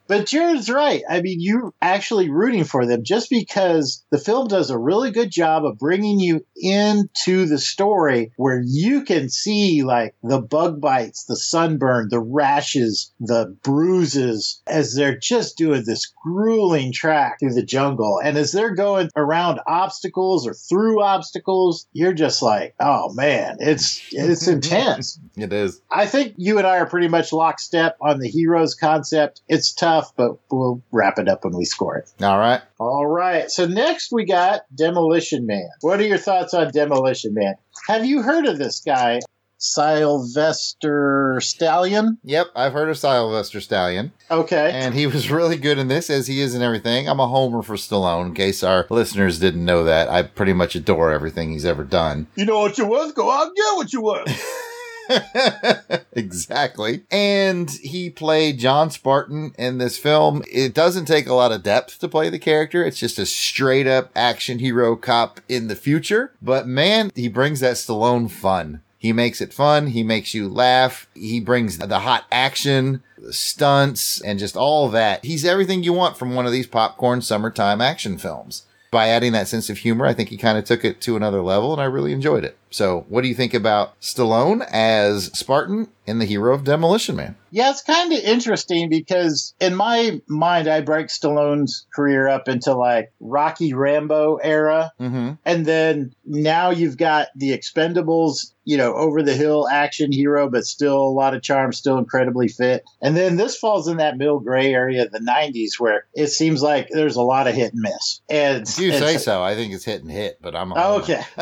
[0.07, 1.03] but Jared's right.
[1.09, 5.31] I mean, you're actually rooting for them just because the film does a really good
[5.31, 11.25] job of bringing you into the story where you can see like the bug bites,
[11.25, 17.63] the sunburn, the rashes, the bruises as they're just doing this grueling track through the
[17.63, 18.21] jungle.
[18.23, 23.57] And as they're going around obstacles or through obstacles, you're just like, oh man man,
[23.61, 25.19] it's it's intense.
[25.37, 25.81] It is.
[25.91, 29.43] I think you and I are pretty much lockstep on the heroes concept.
[29.49, 32.11] It's tough, but we'll wrap it up when we score it.
[32.23, 32.61] All right.
[32.79, 33.51] All right.
[33.51, 35.69] So next we got Demolition Man.
[35.81, 37.55] What are your thoughts on Demolition Man?
[37.89, 39.21] Have you heard of this guy?
[39.59, 42.19] Sylvester Stallion.
[42.25, 44.13] Yep, I've heard of Sylvester Stallion.
[44.31, 44.71] Okay.
[44.73, 47.09] And he was really good in this, as he is in everything.
[47.09, 50.09] I'm a homer for Stallone, in case our listeners didn't know that.
[50.09, 52.27] I pretty much adore everything he's ever done.
[52.35, 53.15] You know what you worth?
[53.15, 54.63] Go out and get what you worth.
[56.13, 57.05] exactly.
[57.11, 60.43] And he played John Spartan in this film.
[60.51, 62.85] It doesn't take a lot of depth to play the character.
[62.85, 66.33] It's just a straight up action hero cop in the future.
[66.43, 68.83] But man, he brings that Stallone fun.
[69.07, 69.87] He makes it fun.
[69.87, 71.07] He makes you laugh.
[71.15, 75.25] He brings the hot action, the stunts, and just all that.
[75.25, 78.65] He's everything you want from one of these popcorn summertime action films.
[78.91, 81.41] By adding that sense of humor, I think he kind of took it to another
[81.41, 82.59] level and I really enjoyed it.
[82.77, 87.35] So, what do you think about Stallone as Spartan in the hero of Demolition Man?
[87.51, 92.75] Yeah, it's kind of interesting because in my mind, I break Stallone's career up into
[92.75, 94.93] like Rocky Rambo era.
[95.01, 95.33] Mm-hmm.
[95.47, 100.67] And then now you've got the Expendables, you know, over the hill action hero, but
[100.67, 102.85] still a lot of charm, still incredibly fit.
[103.01, 106.63] And then this falls in that middle gray area of the 90s where it seems
[106.63, 108.21] like there's a lot of hit and miss.
[108.29, 110.99] And if you say so, I think it's hit and hit, but I'm a Oh,
[110.99, 111.23] okay.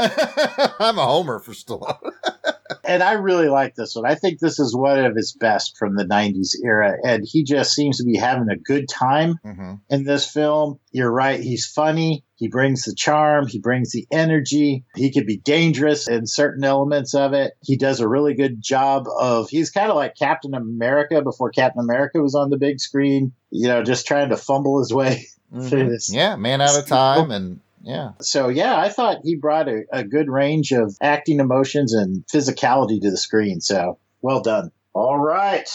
[0.78, 1.98] I'm a homer for Stallone.
[2.84, 4.06] and I really like this one.
[4.06, 6.96] I think this is one of his best from the 90s era.
[7.04, 9.74] And he just seems to be having a good time Mm-hmm.
[9.90, 10.78] in this film.
[10.92, 11.40] You're right.
[11.40, 12.24] He's funny.
[12.36, 13.46] He brings the charm.
[13.46, 14.84] He brings the energy.
[14.96, 17.52] He could be dangerous in certain elements of it.
[17.62, 21.80] He does a really good job of, he's kind of like Captain America before Captain
[21.82, 25.26] America was on the big screen, you know, just trying to fumble his way
[25.68, 26.10] through this.
[26.10, 26.18] Mm-hmm.
[26.18, 28.10] Yeah, man out of time, and yeah.
[28.20, 33.00] So yeah, I thought he brought a, a good range of acting emotions and physicality
[33.02, 33.60] to the screen.
[33.60, 34.70] So well done.
[34.94, 35.68] All right.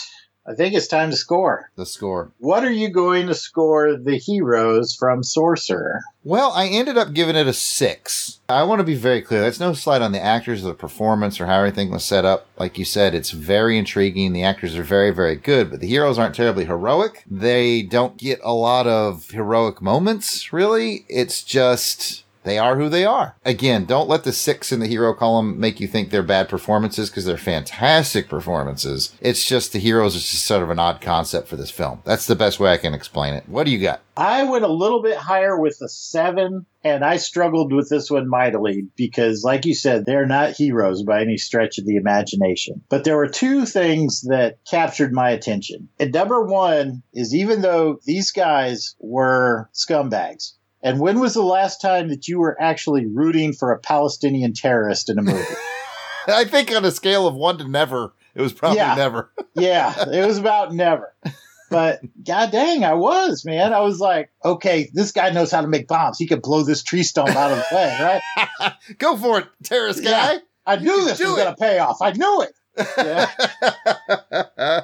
[0.49, 1.69] I think it's time to score.
[1.75, 2.31] The score.
[2.39, 6.01] What are you going to score the heroes from Sorcerer?
[6.23, 8.39] Well, I ended up giving it a six.
[8.49, 9.41] I want to be very clear.
[9.41, 12.47] That's no slight on the actors or the performance or how everything was set up.
[12.57, 14.33] Like you said, it's very intriguing.
[14.33, 17.23] The actors are very, very good, but the heroes aren't terribly heroic.
[17.29, 21.05] They don't get a lot of heroic moments, really.
[21.07, 23.35] It's just They are who they are.
[23.45, 27.09] Again, don't let the six in the hero column make you think they're bad performances
[27.09, 29.13] because they're fantastic performances.
[29.19, 32.01] It's just the heroes is just sort of an odd concept for this film.
[32.05, 33.43] That's the best way I can explain it.
[33.47, 34.01] What do you got?
[34.15, 38.27] I went a little bit higher with a seven, and I struggled with this one
[38.27, 42.81] mightily because, like you said, they're not heroes by any stretch of the imagination.
[42.89, 45.87] But there were two things that captured my attention.
[45.99, 51.81] And number one is even though these guys were scumbags, and when was the last
[51.81, 55.43] time that you were actually rooting for a Palestinian terrorist in a movie?
[56.27, 58.95] I think on a scale of one to never, it was probably Yeah.
[58.95, 59.31] never.
[59.55, 61.13] yeah, it was about never.
[61.71, 63.73] But god dang, I was, man.
[63.73, 66.17] I was like, okay, this guy knows how to make bombs.
[66.17, 68.73] He could blow this tree stump out of the way, right?
[68.97, 70.33] Go for it, terrorist guy.
[70.33, 72.01] Yeah, I knew this do was going to pay off.
[72.01, 72.53] I knew it.
[72.97, 74.81] Yeah.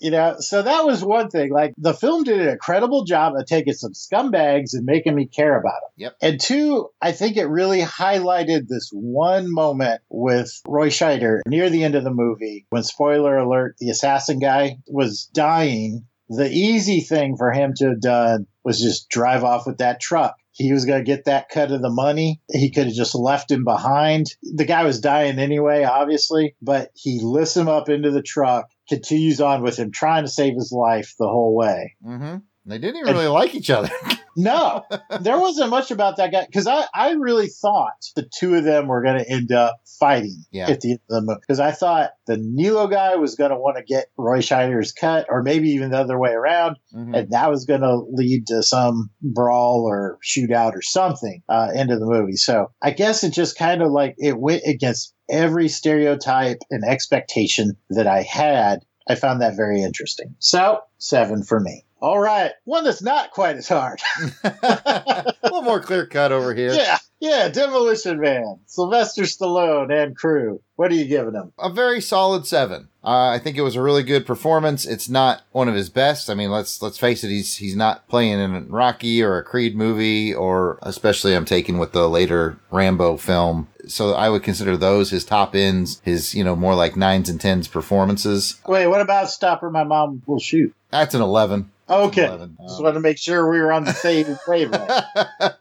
[0.00, 1.52] You know, so that was one thing.
[1.52, 5.58] Like the film did an incredible job of taking some scumbags and making me care
[5.58, 5.90] about them.
[5.96, 6.16] Yep.
[6.22, 11.84] And two, I think it really highlighted this one moment with Roy Scheider near the
[11.84, 16.06] end of the movie when, spoiler alert, the assassin guy was dying.
[16.28, 20.36] The easy thing for him to have done was just drive off with that truck.
[20.60, 22.42] He was going to get that cut of the money.
[22.50, 24.26] He could have just left him behind.
[24.42, 29.40] The guy was dying anyway, obviously, but he lifts him up into the truck, continues
[29.40, 31.96] on with him, trying to save his life the whole way.
[32.04, 32.36] Mm-hmm.
[32.66, 33.88] They didn't even really like each other.
[34.36, 34.84] No,
[35.20, 38.86] there wasn't much about that guy because I, I really thought the two of them
[38.88, 40.70] were going to end up fighting Yeah.
[40.70, 43.56] at the end of the movie because I thought the Nilo guy was going to
[43.58, 47.16] want to get Roy Scheider's cut or maybe even the other way around, Mhm.
[47.16, 51.90] and that was going to lead to some brawl or shootout or something uh, end
[51.90, 52.36] of the movie.
[52.36, 57.76] So I guess it just kind of like it went against every stereotype and expectation
[57.90, 58.80] that I had.
[59.08, 60.34] I found that very interesting.
[60.38, 61.84] So seven for me.
[62.00, 64.00] All right, one that's not quite as hard.
[64.44, 66.72] a little more clear cut over here.
[66.72, 70.62] Yeah, yeah, Demolition Man, Sylvester Stallone and crew.
[70.76, 71.52] What are you giving him?
[71.58, 72.88] a very solid seven.
[73.04, 74.86] Uh, I think it was a really good performance.
[74.86, 76.30] It's not one of his best.
[76.30, 77.28] I mean, let's let's face it.
[77.28, 81.78] He's he's not playing in a Rocky or a Creed movie, or especially I'm taking
[81.78, 83.68] with the later Rambo film.
[83.86, 87.38] So I would consider those his top ends, his you know more like nines and
[87.40, 88.58] tens performances.
[88.66, 89.70] Wait, what about Stop Or?
[89.70, 90.74] My Mom Will Shoot?
[90.90, 91.70] That's an eleven.
[91.90, 92.56] Okay, 11.
[92.62, 94.90] just wanted to make sure we were on the same wavelength.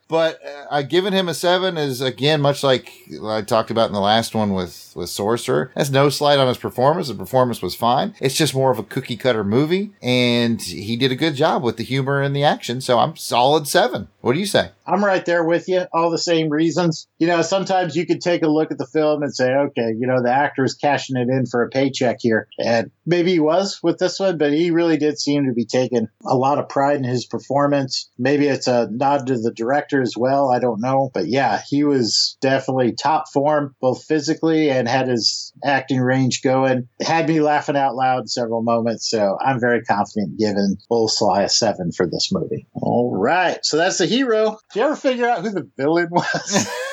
[0.08, 2.92] But uh, I giving him a seven is again much like
[3.24, 5.72] I talked about in the last one with with Sorcerer.
[5.76, 7.08] That's no slight on his performance.
[7.08, 8.16] The performance was fine.
[8.20, 11.78] It's just more of a cookie cutter movie, and he did a good job with
[11.78, 12.82] the humor and the action.
[12.82, 14.08] So I'm solid seven.
[14.22, 14.72] What do you say?
[14.86, 15.86] I'm right there with you.
[15.94, 17.08] All the same reasons.
[17.20, 20.08] You know, sometimes you could take a look at the film and say, okay, you
[20.08, 22.48] know, the actor is cashing it in for a paycheck here.
[22.58, 26.08] And maybe he was with this one, but he really did seem to be taking
[26.26, 28.10] a lot of pride in his performance.
[28.18, 30.52] Maybe it's a nod to the director as well.
[30.52, 31.10] I don't know.
[31.14, 36.88] But yeah, he was definitely top form, both physically and had his acting range going.
[37.02, 39.10] Had me laughing out loud several moments.
[39.10, 42.68] So I'm very confident giving Bull Sly a seven for this movie.
[42.74, 43.60] All right.
[43.64, 44.58] So that's the hero.
[44.74, 46.70] Did you ever figure out who the villain was?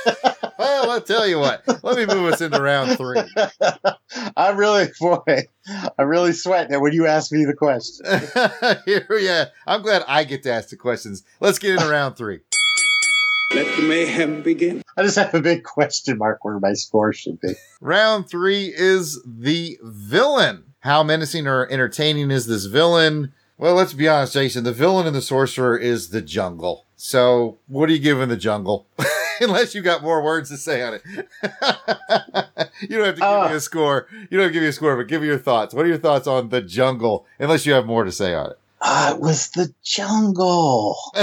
[0.66, 1.62] Well, I'll tell you what.
[1.84, 3.20] Let me move us into round three.
[4.36, 5.44] I'm really, boy,
[5.98, 8.04] I'm really sweating it when you ask me the question.
[8.84, 9.46] Here, yeah.
[9.66, 11.22] I'm glad I get to ask the questions.
[11.40, 12.40] Let's get into round three.
[13.54, 14.82] Let the mayhem begin.
[14.96, 17.54] I just have a big question mark where my score should be.
[17.80, 20.64] Round three is the villain.
[20.80, 23.32] How menacing or entertaining is this villain?
[23.56, 24.64] Well, let's be honest, Jason.
[24.64, 26.84] The villain in the sorcerer is the jungle.
[26.96, 28.86] So, what are you giving the jungle?
[29.40, 31.02] Unless you got more words to say on it.
[32.88, 33.48] you don't have to give Uh.
[33.48, 34.06] me a score.
[34.30, 35.74] You don't have to give me a score, but give me your thoughts.
[35.74, 37.26] What are your thoughts on the jungle?
[37.38, 38.58] Unless you have more to say on it.
[38.80, 40.96] Uh, it was the jungle.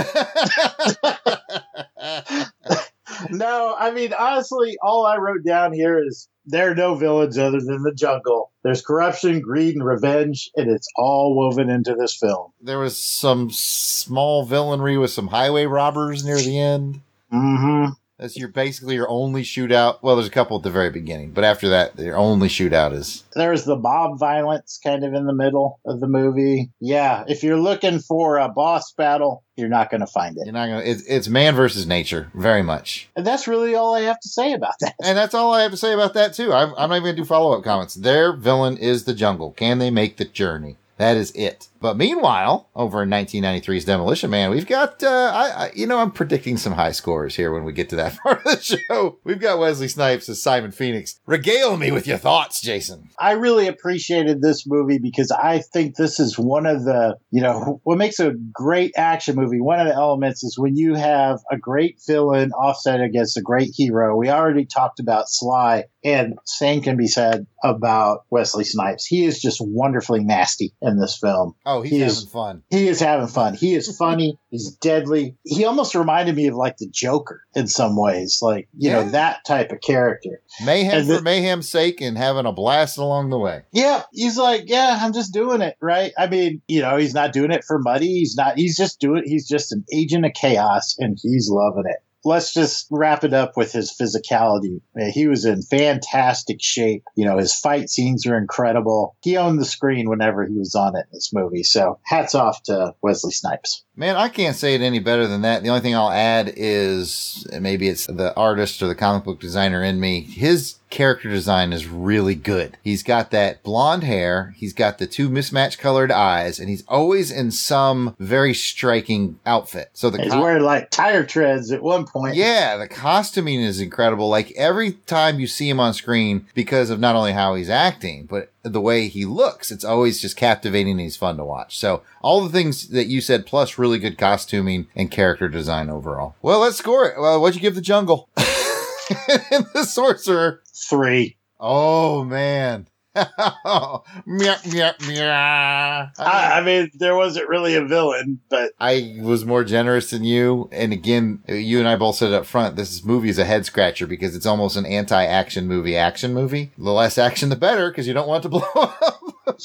[3.29, 7.59] no, I mean, honestly, all I wrote down here is there are no villains other
[7.61, 8.51] than the jungle.
[8.63, 12.51] There's corruption, greed, and revenge, and it's all woven into this film.
[12.61, 17.01] There was some small villainry with some highway robbers near the end.
[17.31, 17.91] Mm-hmm.
[18.19, 19.97] That's your basically your only shootout.
[20.01, 23.23] Well, there's a couple at the very beginning, but after that, your only shootout is
[23.33, 26.71] There's the mob violence kind of in the middle of the movie.
[26.79, 30.45] Yeah, if you're looking for a boss battle, you're not going to find it.
[30.45, 30.83] you're not gonna.
[30.83, 33.09] It's, it's man versus nature, very much.
[33.15, 34.93] And that's really all I have to say about that.
[35.03, 36.53] And that's all I have to say about that too.
[36.53, 37.95] I'm, I'm not even gonna do follow up comments.
[37.95, 39.51] Their villain is the jungle.
[39.51, 40.77] Can they make the journey?
[41.03, 41.67] That is it.
[41.81, 46.11] But meanwhile, over in 1993's Demolition Man, we've got, uh, I, I, you know, I'm
[46.11, 49.19] predicting some high scores here when we get to that part of the show.
[49.25, 51.19] We've got Wesley Snipes as Simon Phoenix.
[51.25, 53.09] Regale me with your thoughts, Jason.
[53.19, 57.81] I really appreciated this movie because I think this is one of the, you know,
[57.83, 59.59] what makes a great action movie.
[59.59, 63.71] One of the elements is when you have a great villain offset against a great
[63.75, 64.15] hero.
[64.15, 69.05] We already talked about Sly, and same can be said about Wesley Snipes.
[69.05, 71.55] He is just wonderfully nasty in this film.
[71.65, 72.63] Oh, he's He having is- fun.
[72.69, 73.53] He is having fun.
[73.55, 74.37] He is funny.
[74.49, 75.35] He's deadly.
[75.43, 79.01] He almost reminded me of like the Joker in some ways, like, you Yeah.
[79.03, 80.41] know, that type of character.
[80.63, 83.63] Mayhem for mayhem's sake and having a blast along the way.
[83.71, 86.11] Yeah, he's like, yeah, I'm just doing it, right?
[86.19, 88.05] I mean, you know, he's not doing it for money.
[88.07, 88.57] He's not.
[88.57, 89.23] He's just doing.
[89.25, 91.97] He's just an agent of chaos, and he's loving it.
[92.25, 94.81] Let's just wrap it up with his physicality.
[95.13, 97.03] He was in fantastic shape.
[97.15, 99.15] You know, his fight scenes are incredible.
[99.21, 101.63] He owned the screen whenever he was on it in this movie.
[101.63, 103.83] So, hats off to Wesley Snipes.
[103.95, 105.61] Man, I can't say it any better than that.
[105.61, 109.83] The only thing I'll add is maybe it's the artist or the comic book designer
[109.83, 110.21] in me.
[110.21, 112.75] His character design is really good.
[112.83, 117.31] He's got that blonde hair, he's got the two mismatched colored eyes, and he's always
[117.31, 119.89] in some very striking outfit.
[119.93, 122.35] So the He's co- wearing like tire treads at one point.
[122.35, 124.27] yeah, the costuming is incredible.
[124.27, 128.25] Like every time you see him on screen, because of not only how he's acting,
[128.25, 131.77] but the way he looks, it's always just captivating and he's fun to watch.
[131.77, 136.35] So all the things that you said, plus really good costuming and character design overall.
[136.41, 137.19] Well, let's score it.
[137.19, 138.29] Well, what'd you give the jungle?
[138.37, 140.61] and the sorcerer.
[140.73, 141.37] Three.
[141.59, 142.87] Oh man.
[144.25, 146.09] meow, meow, meow.
[146.19, 150.69] I, I mean, there wasn't really a villain, but I was more generous than you.
[150.71, 153.65] And again, you and I both said it up front, this movie is a head
[153.65, 156.71] scratcher because it's almost an anti-action movie action movie.
[156.77, 159.19] The less action, the better because you don't want it to blow up.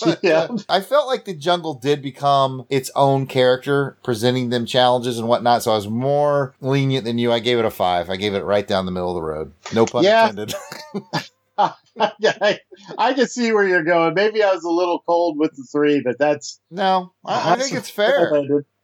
[0.05, 0.49] But, Yeah.
[0.51, 5.29] uh, I felt like the jungle did become its own character, presenting them challenges and
[5.29, 5.63] whatnot.
[5.63, 7.33] So I was more lenient than you.
[7.33, 8.11] I gave it a five.
[8.11, 9.53] I gave it right down the middle of the road.
[9.75, 10.29] No pun Yeah.
[10.29, 10.55] intended.
[12.01, 12.61] I,
[12.97, 14.15] I can see where you're going.
[14.15, 17.75] Maybe I was a little cold with the three, but that's no, I, I think
[17.75, 18.33] it's fair.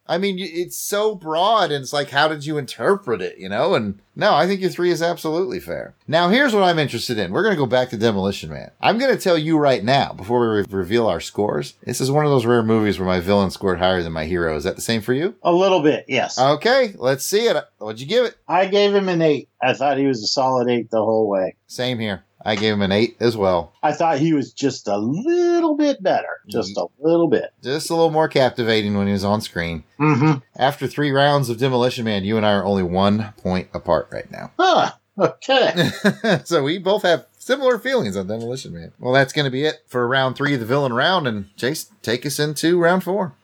[0.06, 3.38] I mean, it's so broad, and it's like, how did you interpret it?
[3.38, 5.94] You know, and no, I think your three is absolutely fair.
[6.06, 7.32] Now, here's what I'm interested in.
[7.32, 8.70] We're going to go back to Demolition Man.
[8.82, 12.10] I'm going to tell you right now, before we re- reveal our scores, this is
[12.10, 14.54] one of those rare movies where my villain scored higher than my hero.
[14.56, 15.36] Is that the same for you?
[15.42, 16.38] A little bit, yes.
[16.38, 17.56] Okay, let's see it.
[17.78, 18.36] What'd you give it?
[18.46, 19.48] I gave him an eight.
[19.62, 21.56] I thought he was a solid eight the whole way.
[21.66, 22.24] Same here.
[22.45, 23.72] I gave him an eight as well.
[23.82, 27.53] I thought he was just a little bit better, just a little bit.
[27.62, 29.84] Just a little more captivating when he was on screen.
[29.99, 30.40] Mm-hmm.
[30.57, 34.30] After three rounds of Demolition Man, you and I are only one point apart right
[34.30, 34.53] now.
[34.64, 34.92] Huh.
[35.16, 35.90] Okay.
[36.45, 38.92] so we both have similar feelings on Demolition Man.
[38.99, 41.28] Well, that's going to be it for round three of the villain round.
[41.28, 43.34] And Chase, take us into round four.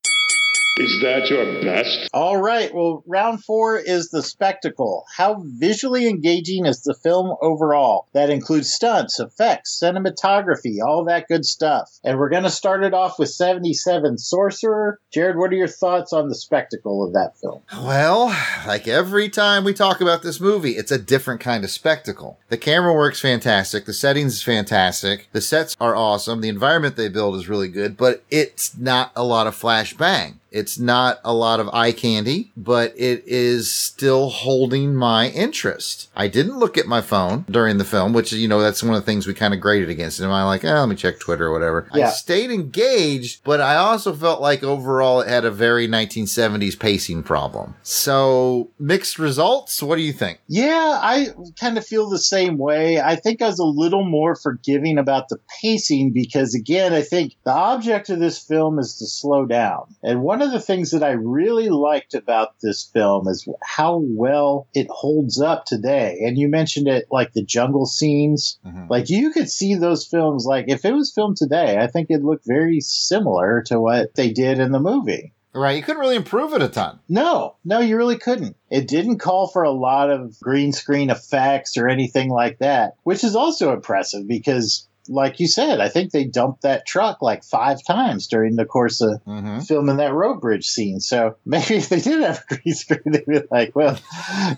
[0.80, 2.08] Is that your best?
[2.14, 2.74] All right.
[2.74, 5.04] Well, round four is the spectacle.
[5.14, 8.06] How visually engaging is the film overall?
[8.14, 11.90] That includes stunts, effects, cinematography, all that good stuff.
[12.02, 14.98] And we're going to start it off with 77 Sorcerer.
[15.12, 17.60] Jared, what are your thoughts on the spectacle of that film?
[17.74, 18.34] Well,
[18.66, 22.38] like every time we talk about this movie, it's a different kind of spectacle.
[22.48, 23.84] The camera works fantastic.
[23.84, 25.28] The settings is fantastic.
[25.32, 26.40] The sets are awesome.
[26.40, 30.39] The environment they build is really good, but it's not a lot of flash bang.
[30.50, 36.10] It's not a lot of eye candy, but it is still holding my interest.
[36.16, 39.02] I didn't look at my phone during the film, which, you know, that's one of
[39.02, 40.20] the things we kind of graded against.
[40.20, 41.88] And I'm like, oh, let me check Twitter or whatever.
[41.92, 47.22] I stayed engaged, but I also felt like overall it had a very 1970s pacing
[47.22, 47.74] problem.
[47.82, 49.82] So mixed results.
[49.82, 50.40] What do you think?
[50.48, 51.28] Yeah, I
[51.58, 53.00] kind of feel the same way.
[53.00, 57.36] I think I was a little more forgiving about the pacing because, again, I think
[57.44, 59.94] the object of this film is to slow down.
[60.02, 64.68] And one of the things that I really liked about this film is how well
[64.74, 66.20] it holds up today.
[66.24, 68.58] And you mentioned it like the jungle scenes.
[68.66, 68.86] Mm-hmm.
[68.88, 72.24] Like you could see those films, like if it was filmed today, I think it'd
[72.24, 75.32] look very similar to what they did in the movie.
[75.52, 75.76] Right.
[75.76, 77.00] You couldn't really improve it a ton.
[77.08, 78.56] No, no, you really couldn't.
[78.70, 83.24] It didn't call for a lot of green screen effects or anything like that, which
[83.24, 87.84] is also impressive because, like you said, I think they dumped that truck like five
[87.84, 89.60] times during the course of mm-hmm.
[89.60, 91.00] filming that road bridge scene.
[91.00, 93.98] So maybe if they did have a green screen, they'd be like, well,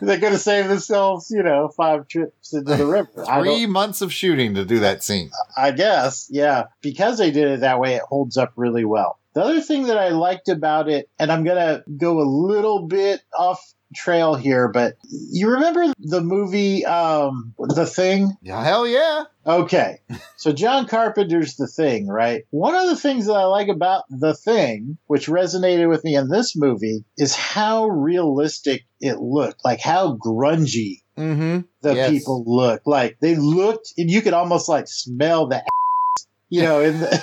[0.00, 3.24] they're going to save themselves, you know, five trips into the river.
[3.24, 5.30] Three months of shooting to do that scene.
[5.56, 6.64] I guess, yeah.
[6.80, 9.18] Because they did it that way, it holds up really well.
[9.34, 12.86] The other thing that I liked about it, and I'm going to go a little
[12.86, 13.60] bit off
[13.94, 18.32] trail here, but you remember the movie um The Thing?
[18.42, 19.24] Yeah, hell yeah.
[19.46, 19.98] Okay.
[20.36, 22.42] So John Carpenter's The Thing, right?
[22.50, 26.28] One of the things that I like about The Thing, which resonated with me in
[26.28, 29.60] this movie, is how realistic it looked.
[29.64, 31.60] Like how grungy Mm-hmm.
[31.82, 32.10] the Yes.
[32.10, 32.86] people looked.
[32.88, 35.62] Like they looked and you could almost like smell the
[36.48, 37.22] you know, in the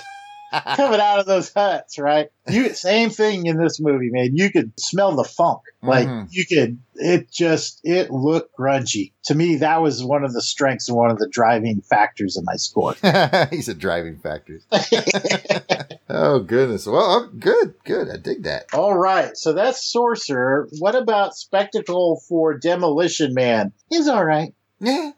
[0.76, 2.30] coming out of those huts, right?
[2.50, 4.32] You same thing in this movie, man.
[4.34, 5.60] You could smell the funk.
[5.82, 6.28] Like Mhm.
[6.32, 9.14] you could it just it looked grungy.
[9.26, 12.44] To me, that was one of the strengths and one of the driving factors of
[12.46, 12.96] my score.
[13.52, 14.60] He's a driving factor.
[16.10, 16.86] oh goodness.
[16.86, 18.10] Well, oh, good, good.
[18.10, 18.66] I dig that.
[18.74, 20.68] All right, so that's Sorcerer.
[20.80, 23.72] What about Spectacle for Demolition Man?
[23.90, 24.54] He's all right.
[24.80, 25.12] Yeah.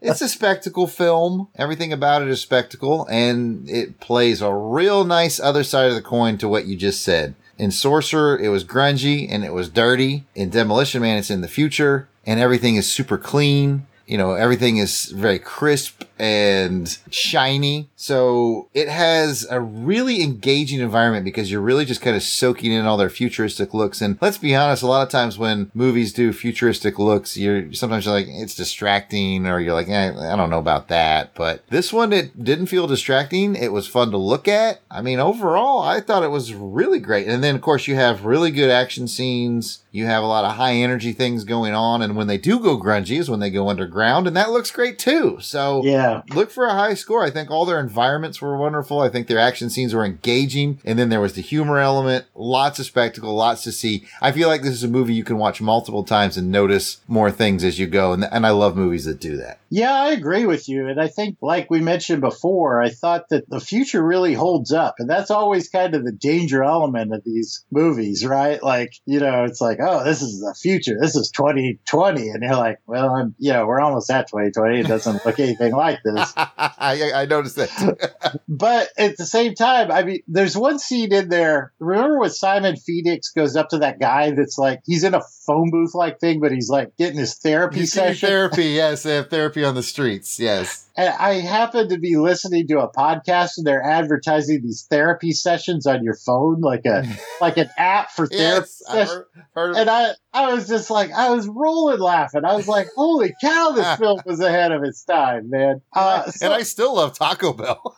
[0.00, 1.48] it's a spectacle film.
[1.56, 6.02] Everything about it is spectacle, and it plays a real nice other side of the
[6.02, 7.34] coin to what you just said.
[7.58, 10.24] In Sorcerer, it was grungy and it was dirty.
[10.34, 13.86] In Demolition Man, it's in the future, and everything is super clean.
[14.06, 17.88] You know, everything is very crisp and shiny.
[17.96, 22.86] So it has a really engaging environment because you're really just kind of soaking in
[22.86, 24.00] all their futuristic looks.
[24.00, 28.06] And let's be honest, a lot of times when movies do futuristic looks, you're sometimes
[28.06, 31.34] you're like, it's distracting or you're like, eh, I don't know about that.
[31.34, 33.54] But this one, it didn't feel distracting.
[33.54, 34.80] It was fun to look at.
[34.90, 37.26] I mean, overall, I thought it was really great.
[37.28, 39.82] And then, of course, you have really good action scenes.
[39.92, 42.02] You have a lot of high energy things going on.
[42.02, 44.26] And when they do go grungy is when they go underground.
[44.26, 45.38] And that looks great too.
[45.40, 46.05] So Yeah.
[46.34, 47.24] Look for a high score.
[47.24, 49.00] I think all their environments were wonderful.
[49.00, 50.80] I think their action scenes were engaging.
[50.84, 54.06] And then there was the humor element, lots of spectacle, lots to see.
[54.20, 57.30] I feel like this is a movie you can watch multiple times and notice more
[57.30, 58.12] things as you go.
[58.12, 59.60] And, and I love movies that do that.
[59.68, 60.88] Yeah, I agree with you.
[60.88, 64.96] And I think, like we mentioned before, I thought that the future really holds up.
[64.98, 68.62] And that's always kind of the danger element of these movies, right?
[68.62, 70.96] Like, you know, it's like, oh, this is the future.
[71.00, 72.28] This is 2020.
[72.28, 74.80] And you're like, well, I'm, you know, we're almost at 2020.
[74.80, 76.32] It doesn't look anything like this.
[76.36, 78.40] I, I noticed that.
[78.48, 81.72] But at the same time, I mean, there's one scene in there.
[81.78, 85.70] Remember when Simon Phoenix goes up to that guy that's like, he's in a phone
[85.70, 88.28] booth like thing, but he's like getting his therapy see session?
[88.28, 88.64] therapy.
[88.76, 90.38] Yes, they have therapy on the streets.
[90.38, 90.88] Yes.
[90.96, 95.86] And I happen to be listening to a podcast and they're advertising these therapy sessions
[95.86, 97.04] on your phone, like a
[97.40, 101.30] like an app for therapy Yes, heard, heard And I, I was just like, I
[101.30, 102.44] was rolling laughing.
[102.44, 105.80] I was like, holy cow, this film was ahead of its time, man.
[105.94, 107.96] Uh, so- and I still love Taco Bell.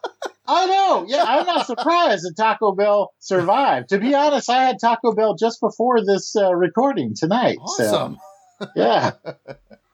[0.48, 1.04] I know.
[1.06, 3.90] Yeah, I'm not surprised that Taco Bell survived.
[3.90, 7.58] To be honest, I had Taco Bell just before this uh, recording tonight.
[7.60, 8.18] Awesome.
[8.60, 9.12] So, yeah.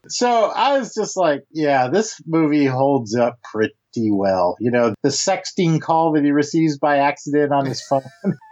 [0.08, 4.56] So I was just like, yeah, this movie holds up pretty well.
[4.60, 8.02] You know, the sexting call that he receives by accident on his phone.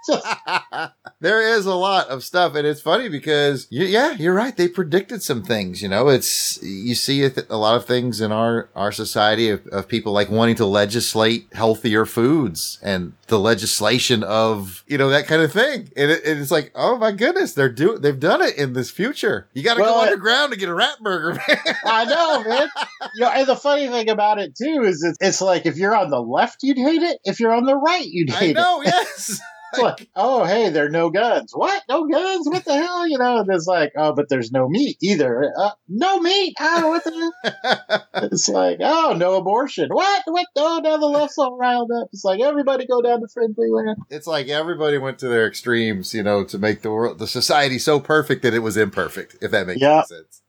[1.20, 4.56] there is a lot of stuff, and it's funny because you, yeah, you're right.
[4.56, 5.82] They predicted some things.
[5.82, 9.88] You know, it's you see a, lot of things in our our society of, of
[9.88, 15.42] people like wanting to legislate healthier foods and the legislation of you know that kind
[15.42, 15.90] of thing.
[15.96, 18.90] And, it, and it's like, oh my goodness, they're do they've done it in this
[18.90, 19.46] future.
[19.54, 21.58] You got to Well, go it- underground to get a rat burger, man.
[21.84, 22.68] I know, man.
[23.14, 25.94] You know, and the funny thing about it too is it's, it's like if you're
[25.96, 27.18] on the left, you'd hate it.
[27.24, 28.86] If you're on the right, you'd I hate know, it.
[28.92, 29.40] yes.
[29.72, 31.52] It's like, oh, hey, there are no guns.
[31.54, 31.82] What?
[31.88, 32.48] No guns?
[32.48, 33.08] What the hell?
[33.08, 35.52] You know, and it's like, oh, but there's no meat either.
[35.58, 36.54] Uh, no meat?
[36.60, 38.06] Oh, what the hell?
[38.14, 39.88] it's like, oh, no abortion.
[39.90, 40.22] What?
[40.26, 40.46] What?
[40.56, 42.08] Oh, now the left's all riled up.
[42.12, 43.98] It's like, everybody go down to friendly land.
[44.10, 47.78] It's like everybody went to their extremes, you know, to make the world, the society
[47.78, 49.36] so perfect that it was imperfect.
[49.40, 50.42] If that makes any sense.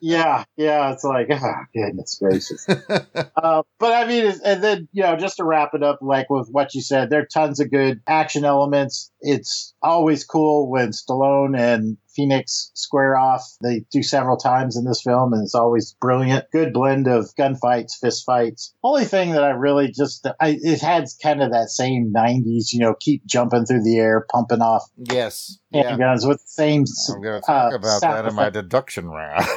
[0.00, 0.92] Yeah, yeah.
[0.92, 2.66] It's like, oh, goodness gracious.
[3.36, 6.48] uh, but I mean, and then, you know, just to wrap it up, like with
[6.50, 9.10] what you said, there are tons of good action elements.
[9.20, 13.42] It's always cool when Stallone and Phoenix square off.
[13.62, 16.46] They do several times in this film, and it's always brilliant.
[16.50, 18.72] Good blend of gunfights, fistfights.
[18.82, 22.80] Only thing that I really just, I, it had kind of that same 90s, you
[22.80, 25.58] know, keep jumping through the air, pumping off Yes.
[25.70, 25.92] Yeah.
[25.92, 26.84] handguns with the same.
[27.14, 29.44] I'm going to talk uh, about that in my deduction round.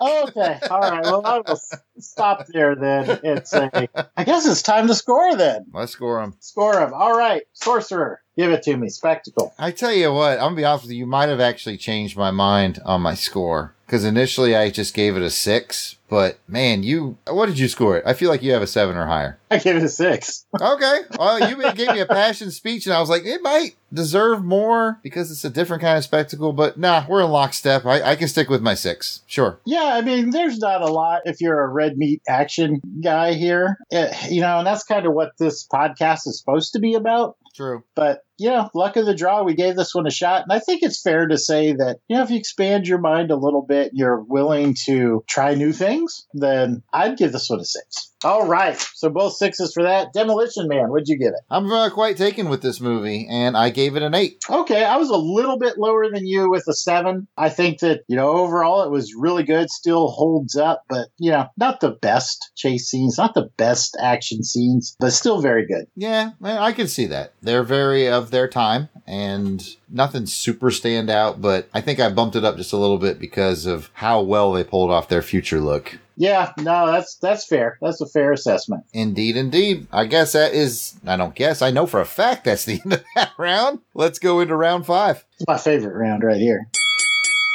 [0.00, 1.02] okay, all right.
[1.02, 1.60] Well, I will
[1.98, 3.70] stop there then and say,
[4.16, 5.66] I guess it's time to score then.
[5.72, 6.36] Let's score them.
[6.40, 6.92] Score him.
[6.94, 8.20] All right, Sorcerer.
[8.36, 8.88] Give it to me.
[8.88, 9.52] Spectacle.
[9.58, 10.98] I tell you what, I'm gonna be honest with you.
[10.98, 15.16] You might have actually changed my mind on my score because initially I just gave
[15.16, 15.96] it a six.
[16.08, 18.04] But man, you what did you score it?
[18.06, 19.38] I feel like you have a seven or higher.
[19.50, 20.44] I gave it a six.
[20.60, 24.44] Okay, well you gave me a passion speech, and I was like, it might deserve
[24.44, 26.52] more because it's a different kind of spectacle.
[26.52, 27.84] But nah, we're in lockstep.
[27.86, 29.22] I, I can stick with my six.
[29.26, 29.60] Sure.
[29.64, 33.78] Yeah, I mean, there's not a lot if you're a red meat action guy here,
[33.92, 37.36] Eh, you know, and that's kind of what this podcast is supposed to be about.
[37.60, 37.82] True.
[37.94, 40.44] But, you know, luck of the draw, we gave this one a shot.
[40.44, 43.30] And I think it's fair to say that, you know, if you expand your mind
[43.30, 47.64] a little bit, you're willing to try new things, then I'd give this one a
[47.66, 48.09] six.
[48.24, 48.78] All right.
[48.94, 50.12] So both sixes for that.
[50.12, 51.40] Demolition Man, what'd you give it?
[51.50, 54.42] I'm uh, quite taken with this movie, and I gave it an eight.
[54.48, 57.28] Okay, I was a little bit lower than you with a seven.
[57.36, 61.30] I think that, you know, overall it was really good, still holds up, but, you
[61.30, 65.86] know, not the best chase scenes, not the best action scenes, but still very good.
[65.96, 67.32] Yeah, I I can see that.
[67.42, 72.36] They're very of their time and nothing super stand out, but I think I bumped
[72.36, 75.58] it up just a little bit because of how well they pulled off their future
[75.58, 75.98] look.
[76.16, 77.76] Yeah, no, that's that's fair.
[77.82, 78.84] That's a fair assessment.
[78.92, 79.88] Indeed, indeed.
[79.90, 82.92] I guess that is, I don't guess, I know for a fact that's the end
[82.92, 83.80] of that round.
[83.94, 85.24] Let's go into round five.
[85.34, 86.68] It's my favorite round right here.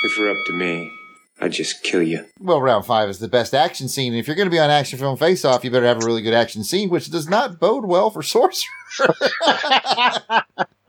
[0.04, 0.92] If you're up to me,
[1.40, 2.26] I'd just kill you.
[2.38, 4.14] Well, round five is the best action scene.
[4.14, 6.22] If you're going to be on Action Film Face Off, you better have a really
[6.22, 8.66] good action scene, which does not bode well for Sorcerer.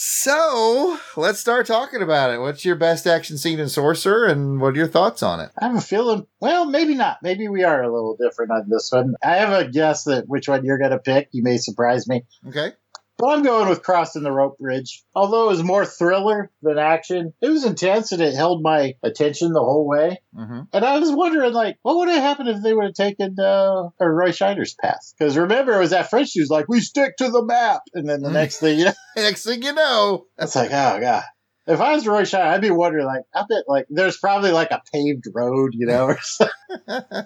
[0.00, 2.38] so, let's start talking about it.
[2.38, 5.50] What's your best action scene in Sorcerer, and what are your thoughts on it?
[5.60, 7.18] I have a feeling, well, maybe not.
[7.20, 9.16] Maybe we are a little different on this one.
[9.24, 11.30] I have a guess that which one you're going to pick.
[11.32, 12.24] You may surprise me.
[12.46, 12.74] Okay.
[13.18, 15.02] But I'm going with Crossing the Rope Bridge.
[15.14, 19.52] Although it was more thriller than action, it was intense and it held my attention
[19.52, 20.20] the whole way.
[20.36, 20.60] Mm-hmm.
[20.72, 23.88] And I was wondering, like, what would have happened if they would have taken uh,
[23.98, 25.12] or Roy Scheider's path?
[25.18, 27.82] Because remember, it was that French who's like, we stick to the map.
[27.92, 31.24] And then the next thing, you know, Next thing you know, it's like, oh, God.
[31.68, 34.70] If I was Roy Scheider, I'd be wondering, like, I bet, like, there's probably like
[34.70, 36.54] a paved road, you know, or something.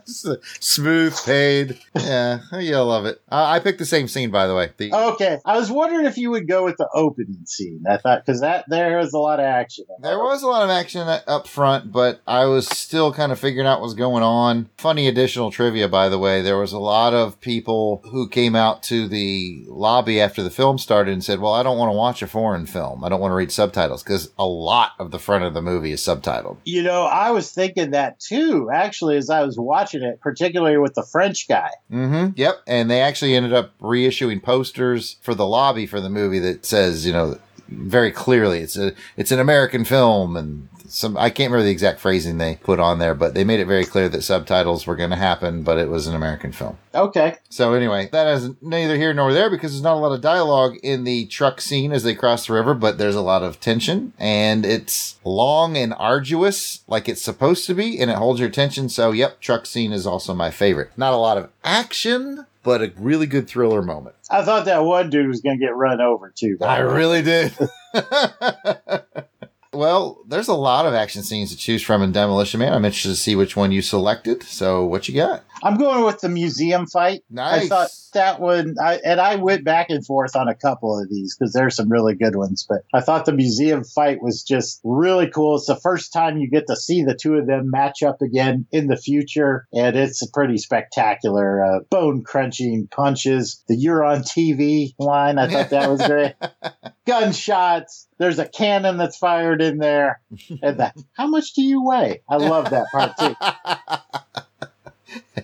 [0.60, 1.78] Smooth paved.
[1.96, 3.20] Yeah, I love it.
[3.30, 4.70] Uh, I picked the same scene, by the way.
[4.76, 7.84] The, Okay, I was wondering if you would go with the opening scene.
[7.88, 9.84] I thought because that there was a lot of action.
[10.00, 13.66] There was a lot of action up front, but I was still kind of figuring
[13.66, 14.68] out what's going on.
[14.78, 16.42] Funny additional trivia, by the way.
[16.42, 20.78] There was a lot of people who came out to the lobby after the film
[20.78, 23.04] started and said, Well, I don't want to watch a foreign film.
[23.04, 25.92] I don't want to read subtitles because a lot of the front of the movie
[25.92, 26.56] is subtitled.
[26.64, 30.94] You know, I was thinking that too, actually, as I was watching it, particularly with
[30.94, 31.70] the French guy.
[31.90, 32.32] Mm-hmm.
[32.36, 32.62] Yep.
[32.66, 37.06] And they actually ended up reissuing posters for the lobby for the movie that says,
[37.06, 41.64] you know, very clearly it's a it's an American film and some I can't remember
[41.64, 44.86] the exact phrasing they put on there, but they made it very clear that subtitles
[44.86, 46.76] were going to happen, but it was an American film.
[46.94, 47.36] Okay.
[47.48, 50.76] So anyway, that is neither here nor there because there's not a lot of dialogue
[50.82, 54.12] in the truck scene as they cross the river, but there's a lot of tension
[54.18, 58.90] and it's long and arduous like it's supposed to be and it holds your attention.
[58.90, 60.90] So yep, truck scene is also my favorite.
[60.96, 64.14] Not a lot of action, but a really good thriller moment.
[64.30, 66.58] I thought that one dude was going to get run over too.
[66.60, 66.92] I way.
[66.92, 67.56] really did.
[69.72, 72.72] well, there's a lot of action scenes to choose from in Demolition Man.
[72.72, 74.42] I'm interested to see which one you selected.
[74.42, 75.44] So, what you got?
[75.62, 77.22] I'm going with the museum fight.
[77.30, 77.64] Nice.
[77.64, 81.08] I thought that one, I, and I went back and forth on a couple of
[81.08, 82.66] these because there's some really good ones.
[82.68, 85.56] But I thought the museum fight was just really cool.
[85.56, 88.66] It's the first time you get to see the two of them match up again
[88.72, 93.62] in the future, and it's a pretty spectacular, uh, bone crunching punches.
[93.68, 96.34] The "You're on TV" line, I thought that was great.
[97.06, 98.08] Gunshots.
[98.18, 100.20] There's a cannon that's fired in there,
[100.62, 103.34] and the "How much do you weigh?" I love that part too.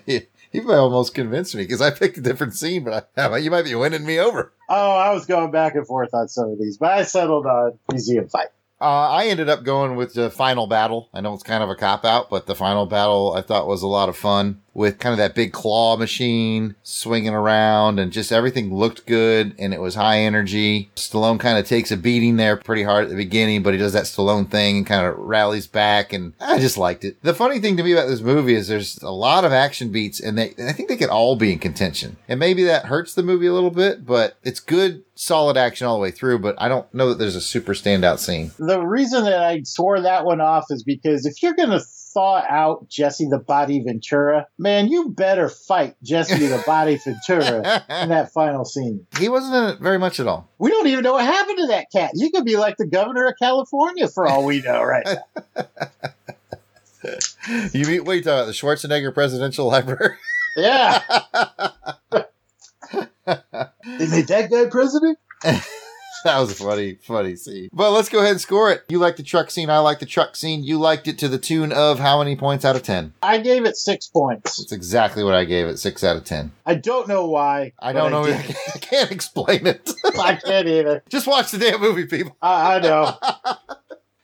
[0.53, 3.65] you might almost convinced me because I picked a different scene, but I, you might
[3.65, 4.53] be winning me over.
[4.69, 7.79] Oh, I was going back and forth on some of these, but I settled on
[7.91, 8.49] museum fight.
[8.81, 11.09] Uh, I ended up going with the final battle.
[11.13, 13.83] I know it's kind of a cop out, but the final battle I thought was
[13.83, 18.31] a lot of fun with kind of that big claw machine swinging around and just
[18.31, 20.89] everything looked good and it was high energy.
[20.95, 23.93] Stallone kind of takes a beating there pretty hard at the beginning, but he does
[23.93, 27.21] that Stallone thing and kind of rallies back and I just liked it.
[27.23, 30.21] The funny thing to me about this movie is there's a lot of action beats
[30.21, 32.17] and they, I think they could all be in contention.
[32.29, 35.97] And maybe that hurts the movie a little bit, but it's good, solid action all
[35.97, 38.53] the way through, but I don't know that there's a super standout scene.
[38.61, 41.81] The reason that I swore that one off is because if you're going to
[42.19, 47.59] thaw out Jesse the Body Ventura, man, you better fight Jesse the Body Ventura
[48.03, 49.07] in that final scene.
[49.19, 50.49] He wasn't in it very much at all.
[50.59, 52.11] We don't even know what happened to that cat.
[52.15, 55.65] He could be like the governor of California for all we know right now.
[57.73, 58.47] You mean, what are you talking about?
[58.47, 60.17] The Schwarzenegger Presidential Library?
[60.57, 61.01] Yeah.
[62.11, 65.19] they made that guy president?
[66.25, 67.69] That was a funny, funny scene.
[67.73, 68.85] But let's go ahead and score it.
[68.89, 69.71] You like the truck scene.
[69.71, 70.65] I like the truck scene.
[70.65, 73.15] You liked it to the tune of how many points out of 10?
[73.23, 74.59] I gave it six points.
[74.59, 75.79] That's exactly what I gave it.
[75.79, 76.51] Six out of 10.
[76.67, 77.73] I don't know why.
[77.79, 78.27] I don't know.
[78.27, 78.35] did.
[78.75, 79.91] I can't explain it.
[80.19, 81.03] I can't either.
[81.09, 82.37] Just watch the damn movie, people.
[82.43, 83.17] I, I know.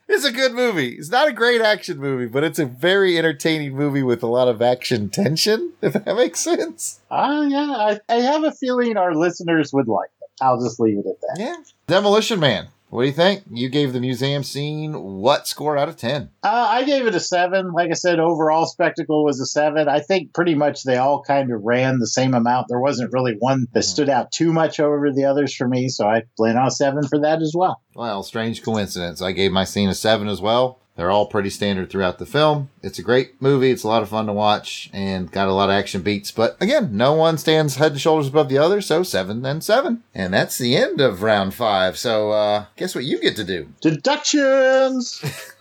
[0.07, 0.89] It's a good movie.
[0.89, 4.47] It's not a great action movie, but it's a very entertaining movie with a lot
[4.47, 7.01] of action tension, if that makes sense.
[7.09, 10.11] Uh, yeah, I, I have a feeling our listeners would like.
[10.41, 11.35] I'll just leave it at that.
[11.37, 11.55] Yeah.
[11.87, 12.67] Demolition Man.
[12.89, 13.43] What do you think?
[13.51, 16.29] You gave the museum scene what score out of 10?
[16.43, 17.73] Uh, I gave it a seven.
[17.73, 19.89] Like I said, overall spectacle was a seven.
[19.89, 22.67] I think pretty much they all kind of ran the same amount.
[22.69, 26.07] There wasn't really one that stood out too much over the others for me, so
[26.07, 27.81] I plan on a seven for that as well.
[27.95, 29.21] Well, strange coincidence.
[29.21, 30.79] I gave my scene a 7 as well.
[30.95, 32.69] They're all pretty standard throughout the film.
[32.81, 33.71] It's a great movie.
[33.71, 36.31] It's a lot of fun to watch and got a lot of action beats.
[36.31, 38.79] But again, no one stands head and shoulders above the other.
[38.79, 40.03] So seven and seven.
[40.13, 41.97] And that's the end of round five.
[41.97, 43.67] So, uh, guess what you get to do?
[43.81, 45.19] Deductions!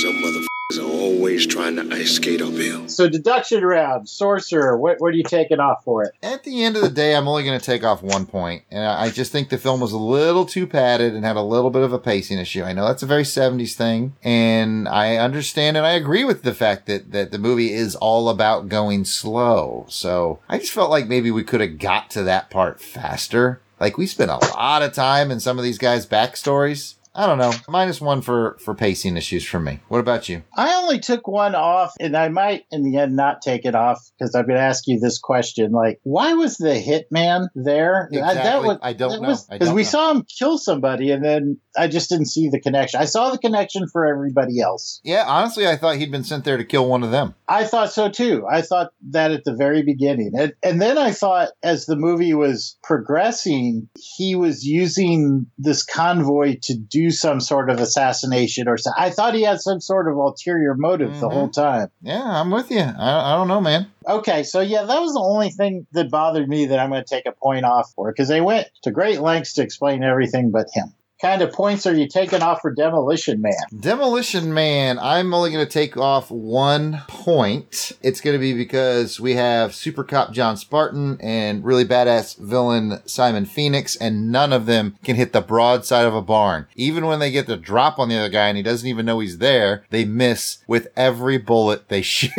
[0.00, 2.88] Some motherfuckers are always trying to ice skate uphill.
[2.88, 4.08] so, deduction round.
[4.08, 6.12] Sorcerer, what, what are you taking off for it?
[6.22, 8.84] At the end of the day, I'm only going to take off one point, and
[8.84, 11.70] I I just think the film was a little too padded and had a little
[11.70, 12.62] bit of a pacing issue.
[12.62, 16.54] I know that's a very 70s thing, and I understand and I agree with the
[16.54, 19.86] fact that that the movie is all about going slow.
[19.88, 23.60] So I just felt like maybe we could have got to that part faster.
[23.80, 26.94] Like we spent a lot of time in some of these guys' backstories.
[27.14, 27.52] I don't know.
[27.68, 29.80] Minus one for for pacing issues for me.
[29.88, 30.42] What about you?
[30.56, 34.00] I only took one off, and I might in the end not take it off
[34.18, 38.08] because I'm going to ask you this question: like, why was the hitman there?
[38.12, 38.76] Exactly.
[38.80, 39.36] I don't know.
[39.50, 39.88] Because we know.
[39.88, 43.00] saw him kill somebody, and then I just didn't see the connection.
[43.00, 45.00] I saw the connection for everybody else.
[45.02, 47.34] Yeah, honestly, I thought he'd been sent there to kill one of them.
[47.48, 48.46] I thought so too.
[48.48, 50.32] I thought that at the very beginning.
[50.38, 56.58] And, and then I thought as the movie was progressing, he was using this convoy
[56.62, 58.90] to do some sort of assassination or so.
[58.98, 61.32] I thought he had some sort of ulterior motive the Mhm.
[61.32, 61.88] whole time.
[62.02, 62.80] Yeah, I'm with you.
[62.80, 63.86] I, I don't know, man.
[64.08, 67.14] Okay, so yeah, that was the only thing that bothered me that I'm going to
[67.14, 70.66] take a point off for because they went to great lengths to explain everything but
[70.74, 70.92] him.
[71.20, 73.52] Kind of points are you taking off for Demolition Man?
[73.78, 77.92] Demolition Man, I'm only going to take off one point.
[78.02, 83.02] It's going to be because we have Super Cop John Spartan and really badass villain
[83.04, 86.66] Simon Phoenix, and none of them can hit the broadside of a barn.
[86.74, 89.20] Even when they get the drop on the other guy and he doesn't even know
[89.20, 92.32] he's there, they miss with every bullet they shoot.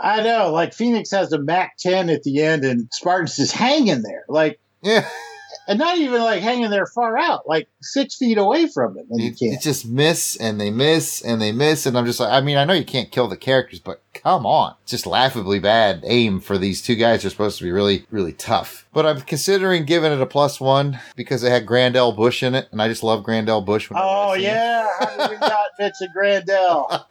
[0.00, 4.02] I know, like Phoenix has a Mac 10 at the end and Spartan's just hanging
[4.02, 4.24] there.
[4.28, 5.08] Like, yeah.
[5.68, 9.06] And not even like hanging there far out, like six feet away from him.
[9.10, 9.54] And you It, can't.
[9.54, 11.86] it just miss and they miss and they miss.
[11.86, 14.44] And I'm just like, I mean, I know you can't kill the characters, but come
[14.46, 14.74] on.
[14.82, 18.32] It's just laughably bad aim for these two guys are supposed to be really, really
[18.32, 18.86] tough.
[18.92, 22.12] But I'm considering giving it a plus one because it had Grand L.
[22.12, 22.68] Bush in it.
[22.72, 23.62] And I just love Grand L.
[23.62, 23.88] Bush.
[23.94, 24.86] Oh, yeah.
[24.98, 27.06] How did we not mention Grand L.?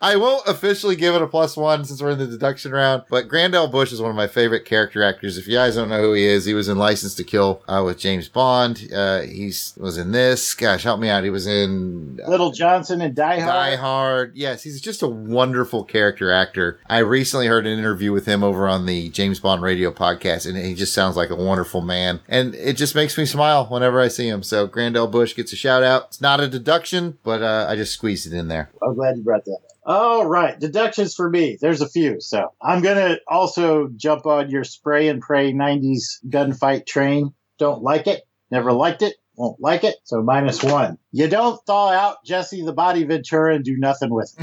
[0.00, 3.26] I won't officially give it a plus one since we're in the deduction round, but
[3.28, 3.66] Grand L.
[3.68, 5.38] Bush is one of my favorite character actors.
[5.38, 7.82] If you guys don't know who he is, he was in License to Kill uh,
[7.84, 8.88] with James Bond.
[8.94, 9.46] Uh, he
[9.76, 10.54] was in this.
[10.54, 11.24] Gosh, help me out.
[11.24, 13.52] He was in uh, Little Johnson and Die Hard.
[13.52, 14.36] Die Hard.
[14.36, 16.80] Yes, he's just a wonderful character actor.
[16.88, 20.56] I recently heard an interview with him over on the James Bond radio podcast, and
[20.56, 22.20] he just sounds like a wonderful man.
[22.28, 24.42] And it just makes me smile whenever I see him.
[24.42, 25.08] So Grand L.
[25.08, 26.06] Bush gets a shout out.
[26.08, 28.70] It's not a deduction, but uh, I just squeezed it in there.
[28.82, 29.68] I'm glad you brought that up.
[29.88, 31.56] All right, deductions for me.
[31.58, 32.20] There's a few.
[32.20, 37.32] So I'm going to also jump on your spray and pray 90s gunfight train.
[37.58, 38.22] Don't like it.
[38.50, 39.14] Never liked it.
[39.38, 39.94] Won't like it.
[40.02, 40.98] So minus one.
[41.12, 44.34] You don't thaw out Jesse the Body Ventura and do nothing with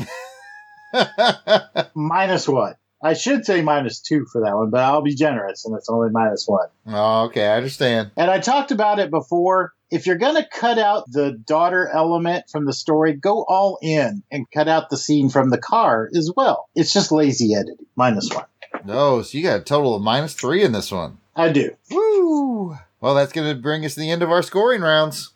[0.93, 1.91] it.
[1.95, 2.75] minus one.
[3.03, 6.11] I should say minus two for that one, but I'll be generous and it's only
[6.11, 6.69] minus one.
[6.87, 7.45] Oh, okay.
[7.45, 8.11] I understand.
[8.15, 9.73] And I talked about it before.
[9.91, 14.23] If you're going to cut out the daughter element from the story, go all in
[14.31, 16.69] and cut out the scene from the car as well.
[16.73, 17.85] It's just lazy editing.
[17.97, 18.45] Minus one.
[18.85, 21.17] No, so you got a total of minus three in this one.
[21.35, 21.75] I do.
[21.91, 22.77] Woo!
[23.05, 25.29] Well, that's going to bring us to the end of our scoring rounds.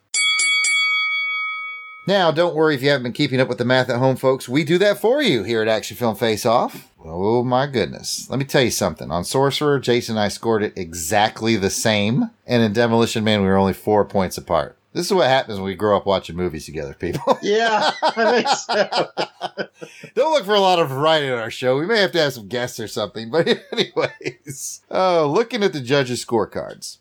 [2.08, 4.50] Now, don't worry if you haven't been keeping up with the math at home, folks.
[4.50, 6.92] We do that for you here at Action Film Face Off.
[7.06, 8.28] Oh my goodness.
[8.28, 9.12] Let me tell you something.
[9.12, 12.32] On Sorcerer, Jason and I scored it exactly the same.
[12.48, 14.76] And in Demolition Man, we were only four points apart.
[14.94, 17.38] This is what happens when we grow up watching movies together, people.
[17.44, 19.88] Yeah, I think so.
[20.16, 21.78] Don't look for a lot of variety on our show.
[21.78, 23.30] We may have to have some guests or something.
[23.30, 26.98] But anyways, oh, looking at the judges' scorecards,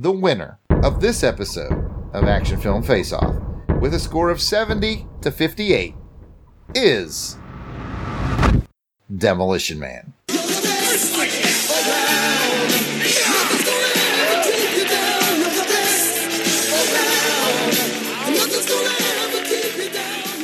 [0.00, 3.34] the winner of this episode of Action Film Face Off
[3.80, 5.94] with a score of 70 to 58
[6.72, 7.36] is
[9.16, 10.12] Demolition Man.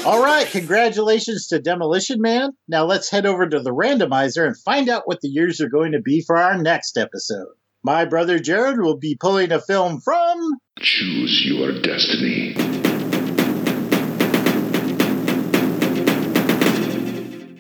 [0.05, 2.51] All right, congratulations to Demolition Man.
[2.67, 5.93] Now let's head over to the randomizer and find out what the years are going
[5.93, 7.55] to be for our next episode.
[7.87, 12.55] My brother Jared will be pulling a film from Choose your destiny.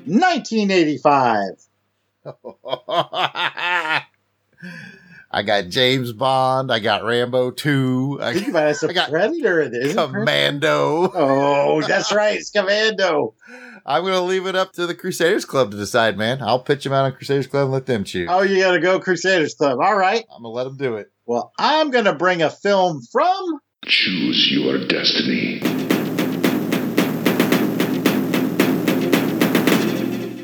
[0.07, 1.67] 1985.
[5.31, 6.73] I got James Bond.
[6.73, 8.19] I got Rambo 2.
[8.23, 9.95] I, You might have some I got Predator in it.
[9.97, 11.11] Commando.
[11.15, 12.39] Oh, that's right.
[12.39, 13.35] It's Commando.
[13.87, 16.41] I'm going to leave it up to the Crusaders Club to decide, man.
[16.41, 18.29] I'll pitch them out on Crusaders Club and let them choose.
[18.31, 19.79] Oh, you got to go Crusaders Club.
[19.79, 20.25] All right.
[20.35, 21.13] I'm going to let them do it.
[21.27, 25.61] Well, I'm going to bring a film from Choose your destiny.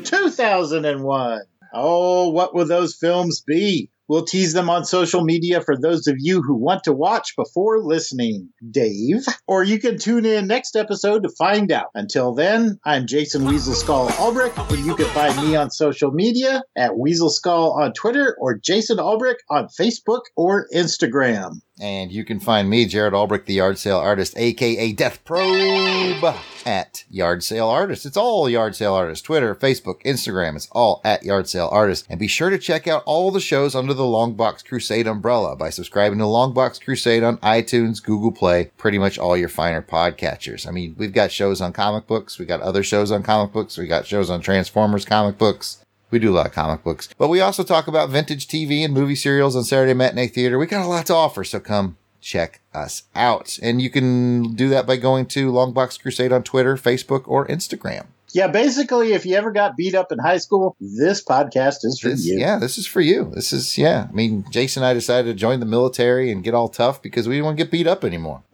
[0.03, 1.41] 2001.
[1.73, 3.89] Oh, what will those films be?
[4.11, 7.81] We'll tease them on social media for those of you who want to watch before
[7.81, 8.49] listening.
[8.69, 9.25] Dave.
[9.47, 11.91] Or you can tune in next episode to find out.
[11.95, 16.61] Until then, I'm Jason Weasel Skull Ulbrich, and you can find me on social media
[16.75, 21.61] at Weasel Skull on Twitter or Jason Ulbrich on Facebook or Instagram.
[21.81, 27.03] And you can find me, Jared Albrecht, the yard sale artist, aka Death Probe, at
[27.09, 28.05] Yard Sale Artist.
[28.05, 29.25] It's all Yard Sale Artist.
[29.25, 32.05] Twitter, Facebook, Instagram, it's all at Yard Sale Artist.
[32.07, 35.71] And be sure to check out all the shows under the Longbox Crusade umbrella by
[35.71, 40.67] subscribing to Longbox Crusade on iTunes, Google Play, pretty much all your finer podcatchers.
[40.67, 43.77] I mean, we've got shows on comic books, we got other shows on comic books,
[43.77, 45.83] we got shows on Transformers comic books.
[46.11, 48.93] We do a lot of comic books, but we also talk about vintage TV and
[48.93, 50.57] movie serials on Saturday Matinee Theater.
[50.59, 53.57] We got a lot to offer, so come check us out.
[53.63, 58.05] And you can do that by going to Longbox Crusade on Twitter, Facebook, or Instagram.
[58.33, 62.09] Yeah, basically, if you ever got beat up in high school, this podcast is for
[62.09, 62.39] This- you.
[62.39, 63.31] yeah, this is for you.
[63.33, 64.07] This is, yeah.
[64.09, 67.27] I mean, Jason and I decided to join the military and get all tough because
[67.27, 68.43] we didn't want to get beat up anymore.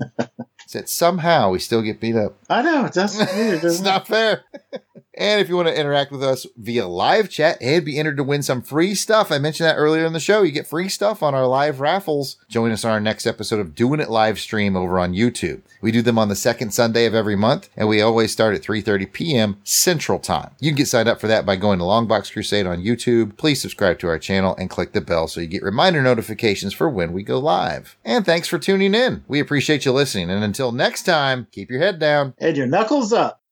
[0.67, 2.37] Said somehow we still get beat up.
[2.49, 2.85] I know.
[2.85, 3.63] It's isn't it?
[3.63, 4.43] It's not fair.
[5.17, 8.23] and if you want to interact with us via live chat and be entered to
[8.23, 10.43] win some free stuff, I mentioned that earlier in the show.
[10.43, 12.35] You get free stuff on our live raffles.
[12.49, 15.61] Join us on our next episode of Doing It live stream over on YouTube.
[15.81, 18.61] We do them on the second Sunday of every month, and we always start at
[18.61, 19.57] 3:30 p.m.
[19.63, 20.51] Central Time.
[20.59, 23.37] You can get signed up for that by going to Longbox Crusade on YouTube.
[23.37, 26.89] Please subscribe to our channel and click the bell so you get reminder notifications for
[26.89, 27.95] when we go live.
[28.03, 29.23] And thanks for tuning in.
[29.27, 30.29] We appreciate you listening.
[30.29, 32.33] And until next time, keep your head down.
[32.39, 33.43] And your knuckles up.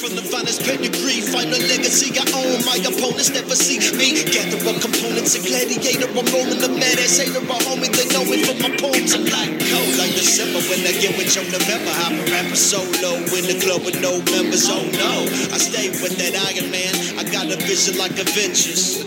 [0.00, 2.64] From the finest pedigree, final legacy I own.
[2.64, 4.24] My opponents never see me.
[4.24, 6.08] Gather up components, a gladiator.
[6.08, 7.44] I'm rolling the mad ass hater.
[7.44, 9.12] A homie, they know me from my poems.
[9.12, 11.92] I'm like cold, like December when I get with your November.
[12.00, 14.66] Hop a rapper solo in the club with no members.
[14.72, 17.11] Oh no, I stay with that Iron Man.
[17.52, 19.04] I got a vision like Avengers.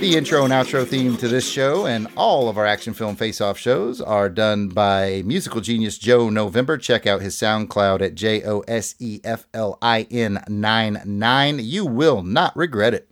[0.00, 3.56] The intro and outro theme to this show and all of our action film face-off
[3.56, 6.76] shows are done by musical genius Joe November.
[6.76, 11.60] Check out his SoundCloud at J O S E F L I N 99.
[11.62, 13.08] You will not regret it.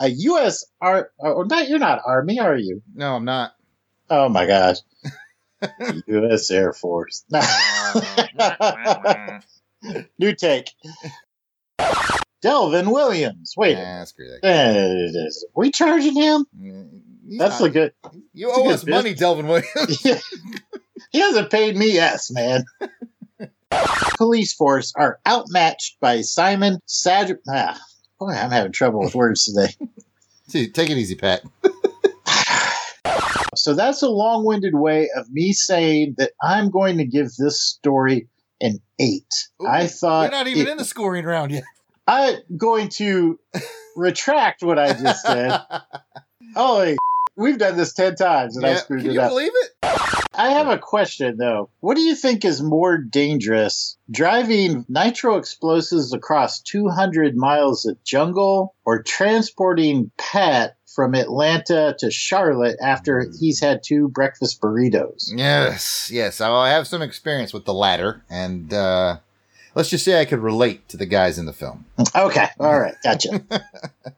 [0.00, 0.64] A U.S.
[0.80, 2.82] Ar- oh, not, you're not Army, are you?
[2.92, 3.54] No, I'm not.
[4.08, 4.78] Oh my gosh.
[6.08, 6.50] U.S.
[6.50, 7.24] Air Force.
[10.18, 10.72] New take.
[12.42, 13.54] Delvin Williams.
[13.56, 13.76] Wait.
[13.76, 14.46] Nah, screw that.
[14.46, 16.46] Eh, we charging him?
[17.38, 17.92] That's not- a good.
[18.32, 19.20] You owe us money, business.
[19.20, 20.06] Delvin Williams.
[21.12, 22.62] He hasn't paid me yes, man.
[24.16, 27.36] Police force are outmatched by Simon Sad.
[27.48, 27.76] Ah,
[28.20, 29.74] boy, I'm having trouble with words today.
[30.50, 31.42] Dude, Take it easy, Pat.
[33.56, 37.60] So that's a long winded way of me saying that I'm going to give this
[37.60, 38.28] story
[38.60, 39.48] an eight.
[39.66, 41.64] I thought We're not even it- in the scoring round yet.
[42.06, 43.38] I'm going to
[43.96, 45.60] retract what I just said.
[46.56, 46.96] Holy,
[47.36, 49.30] we've done this 10 times and I Yeah, screwed Can it you up.
[49.30, 49.70] believe it?
[50.34, 51.68] I have a question though.
[51.80, 53.96] What do you think is more dangerous?
[54.10, 62.78] Driving nitro explosives across 200 miles of jungle or transporting Pat from Atlanta to Charlotte
[62.82, 65.30] after he's had two breakfast burritos?
[65.34, 66.40] Yes, yes.
[66.40, 69.18] I I have some experience with the latter, and uh,
[69.74, 71.84] let's just say I could relate to the guys in the film.
[72.14, 73.44] Okay, all right, gotcha.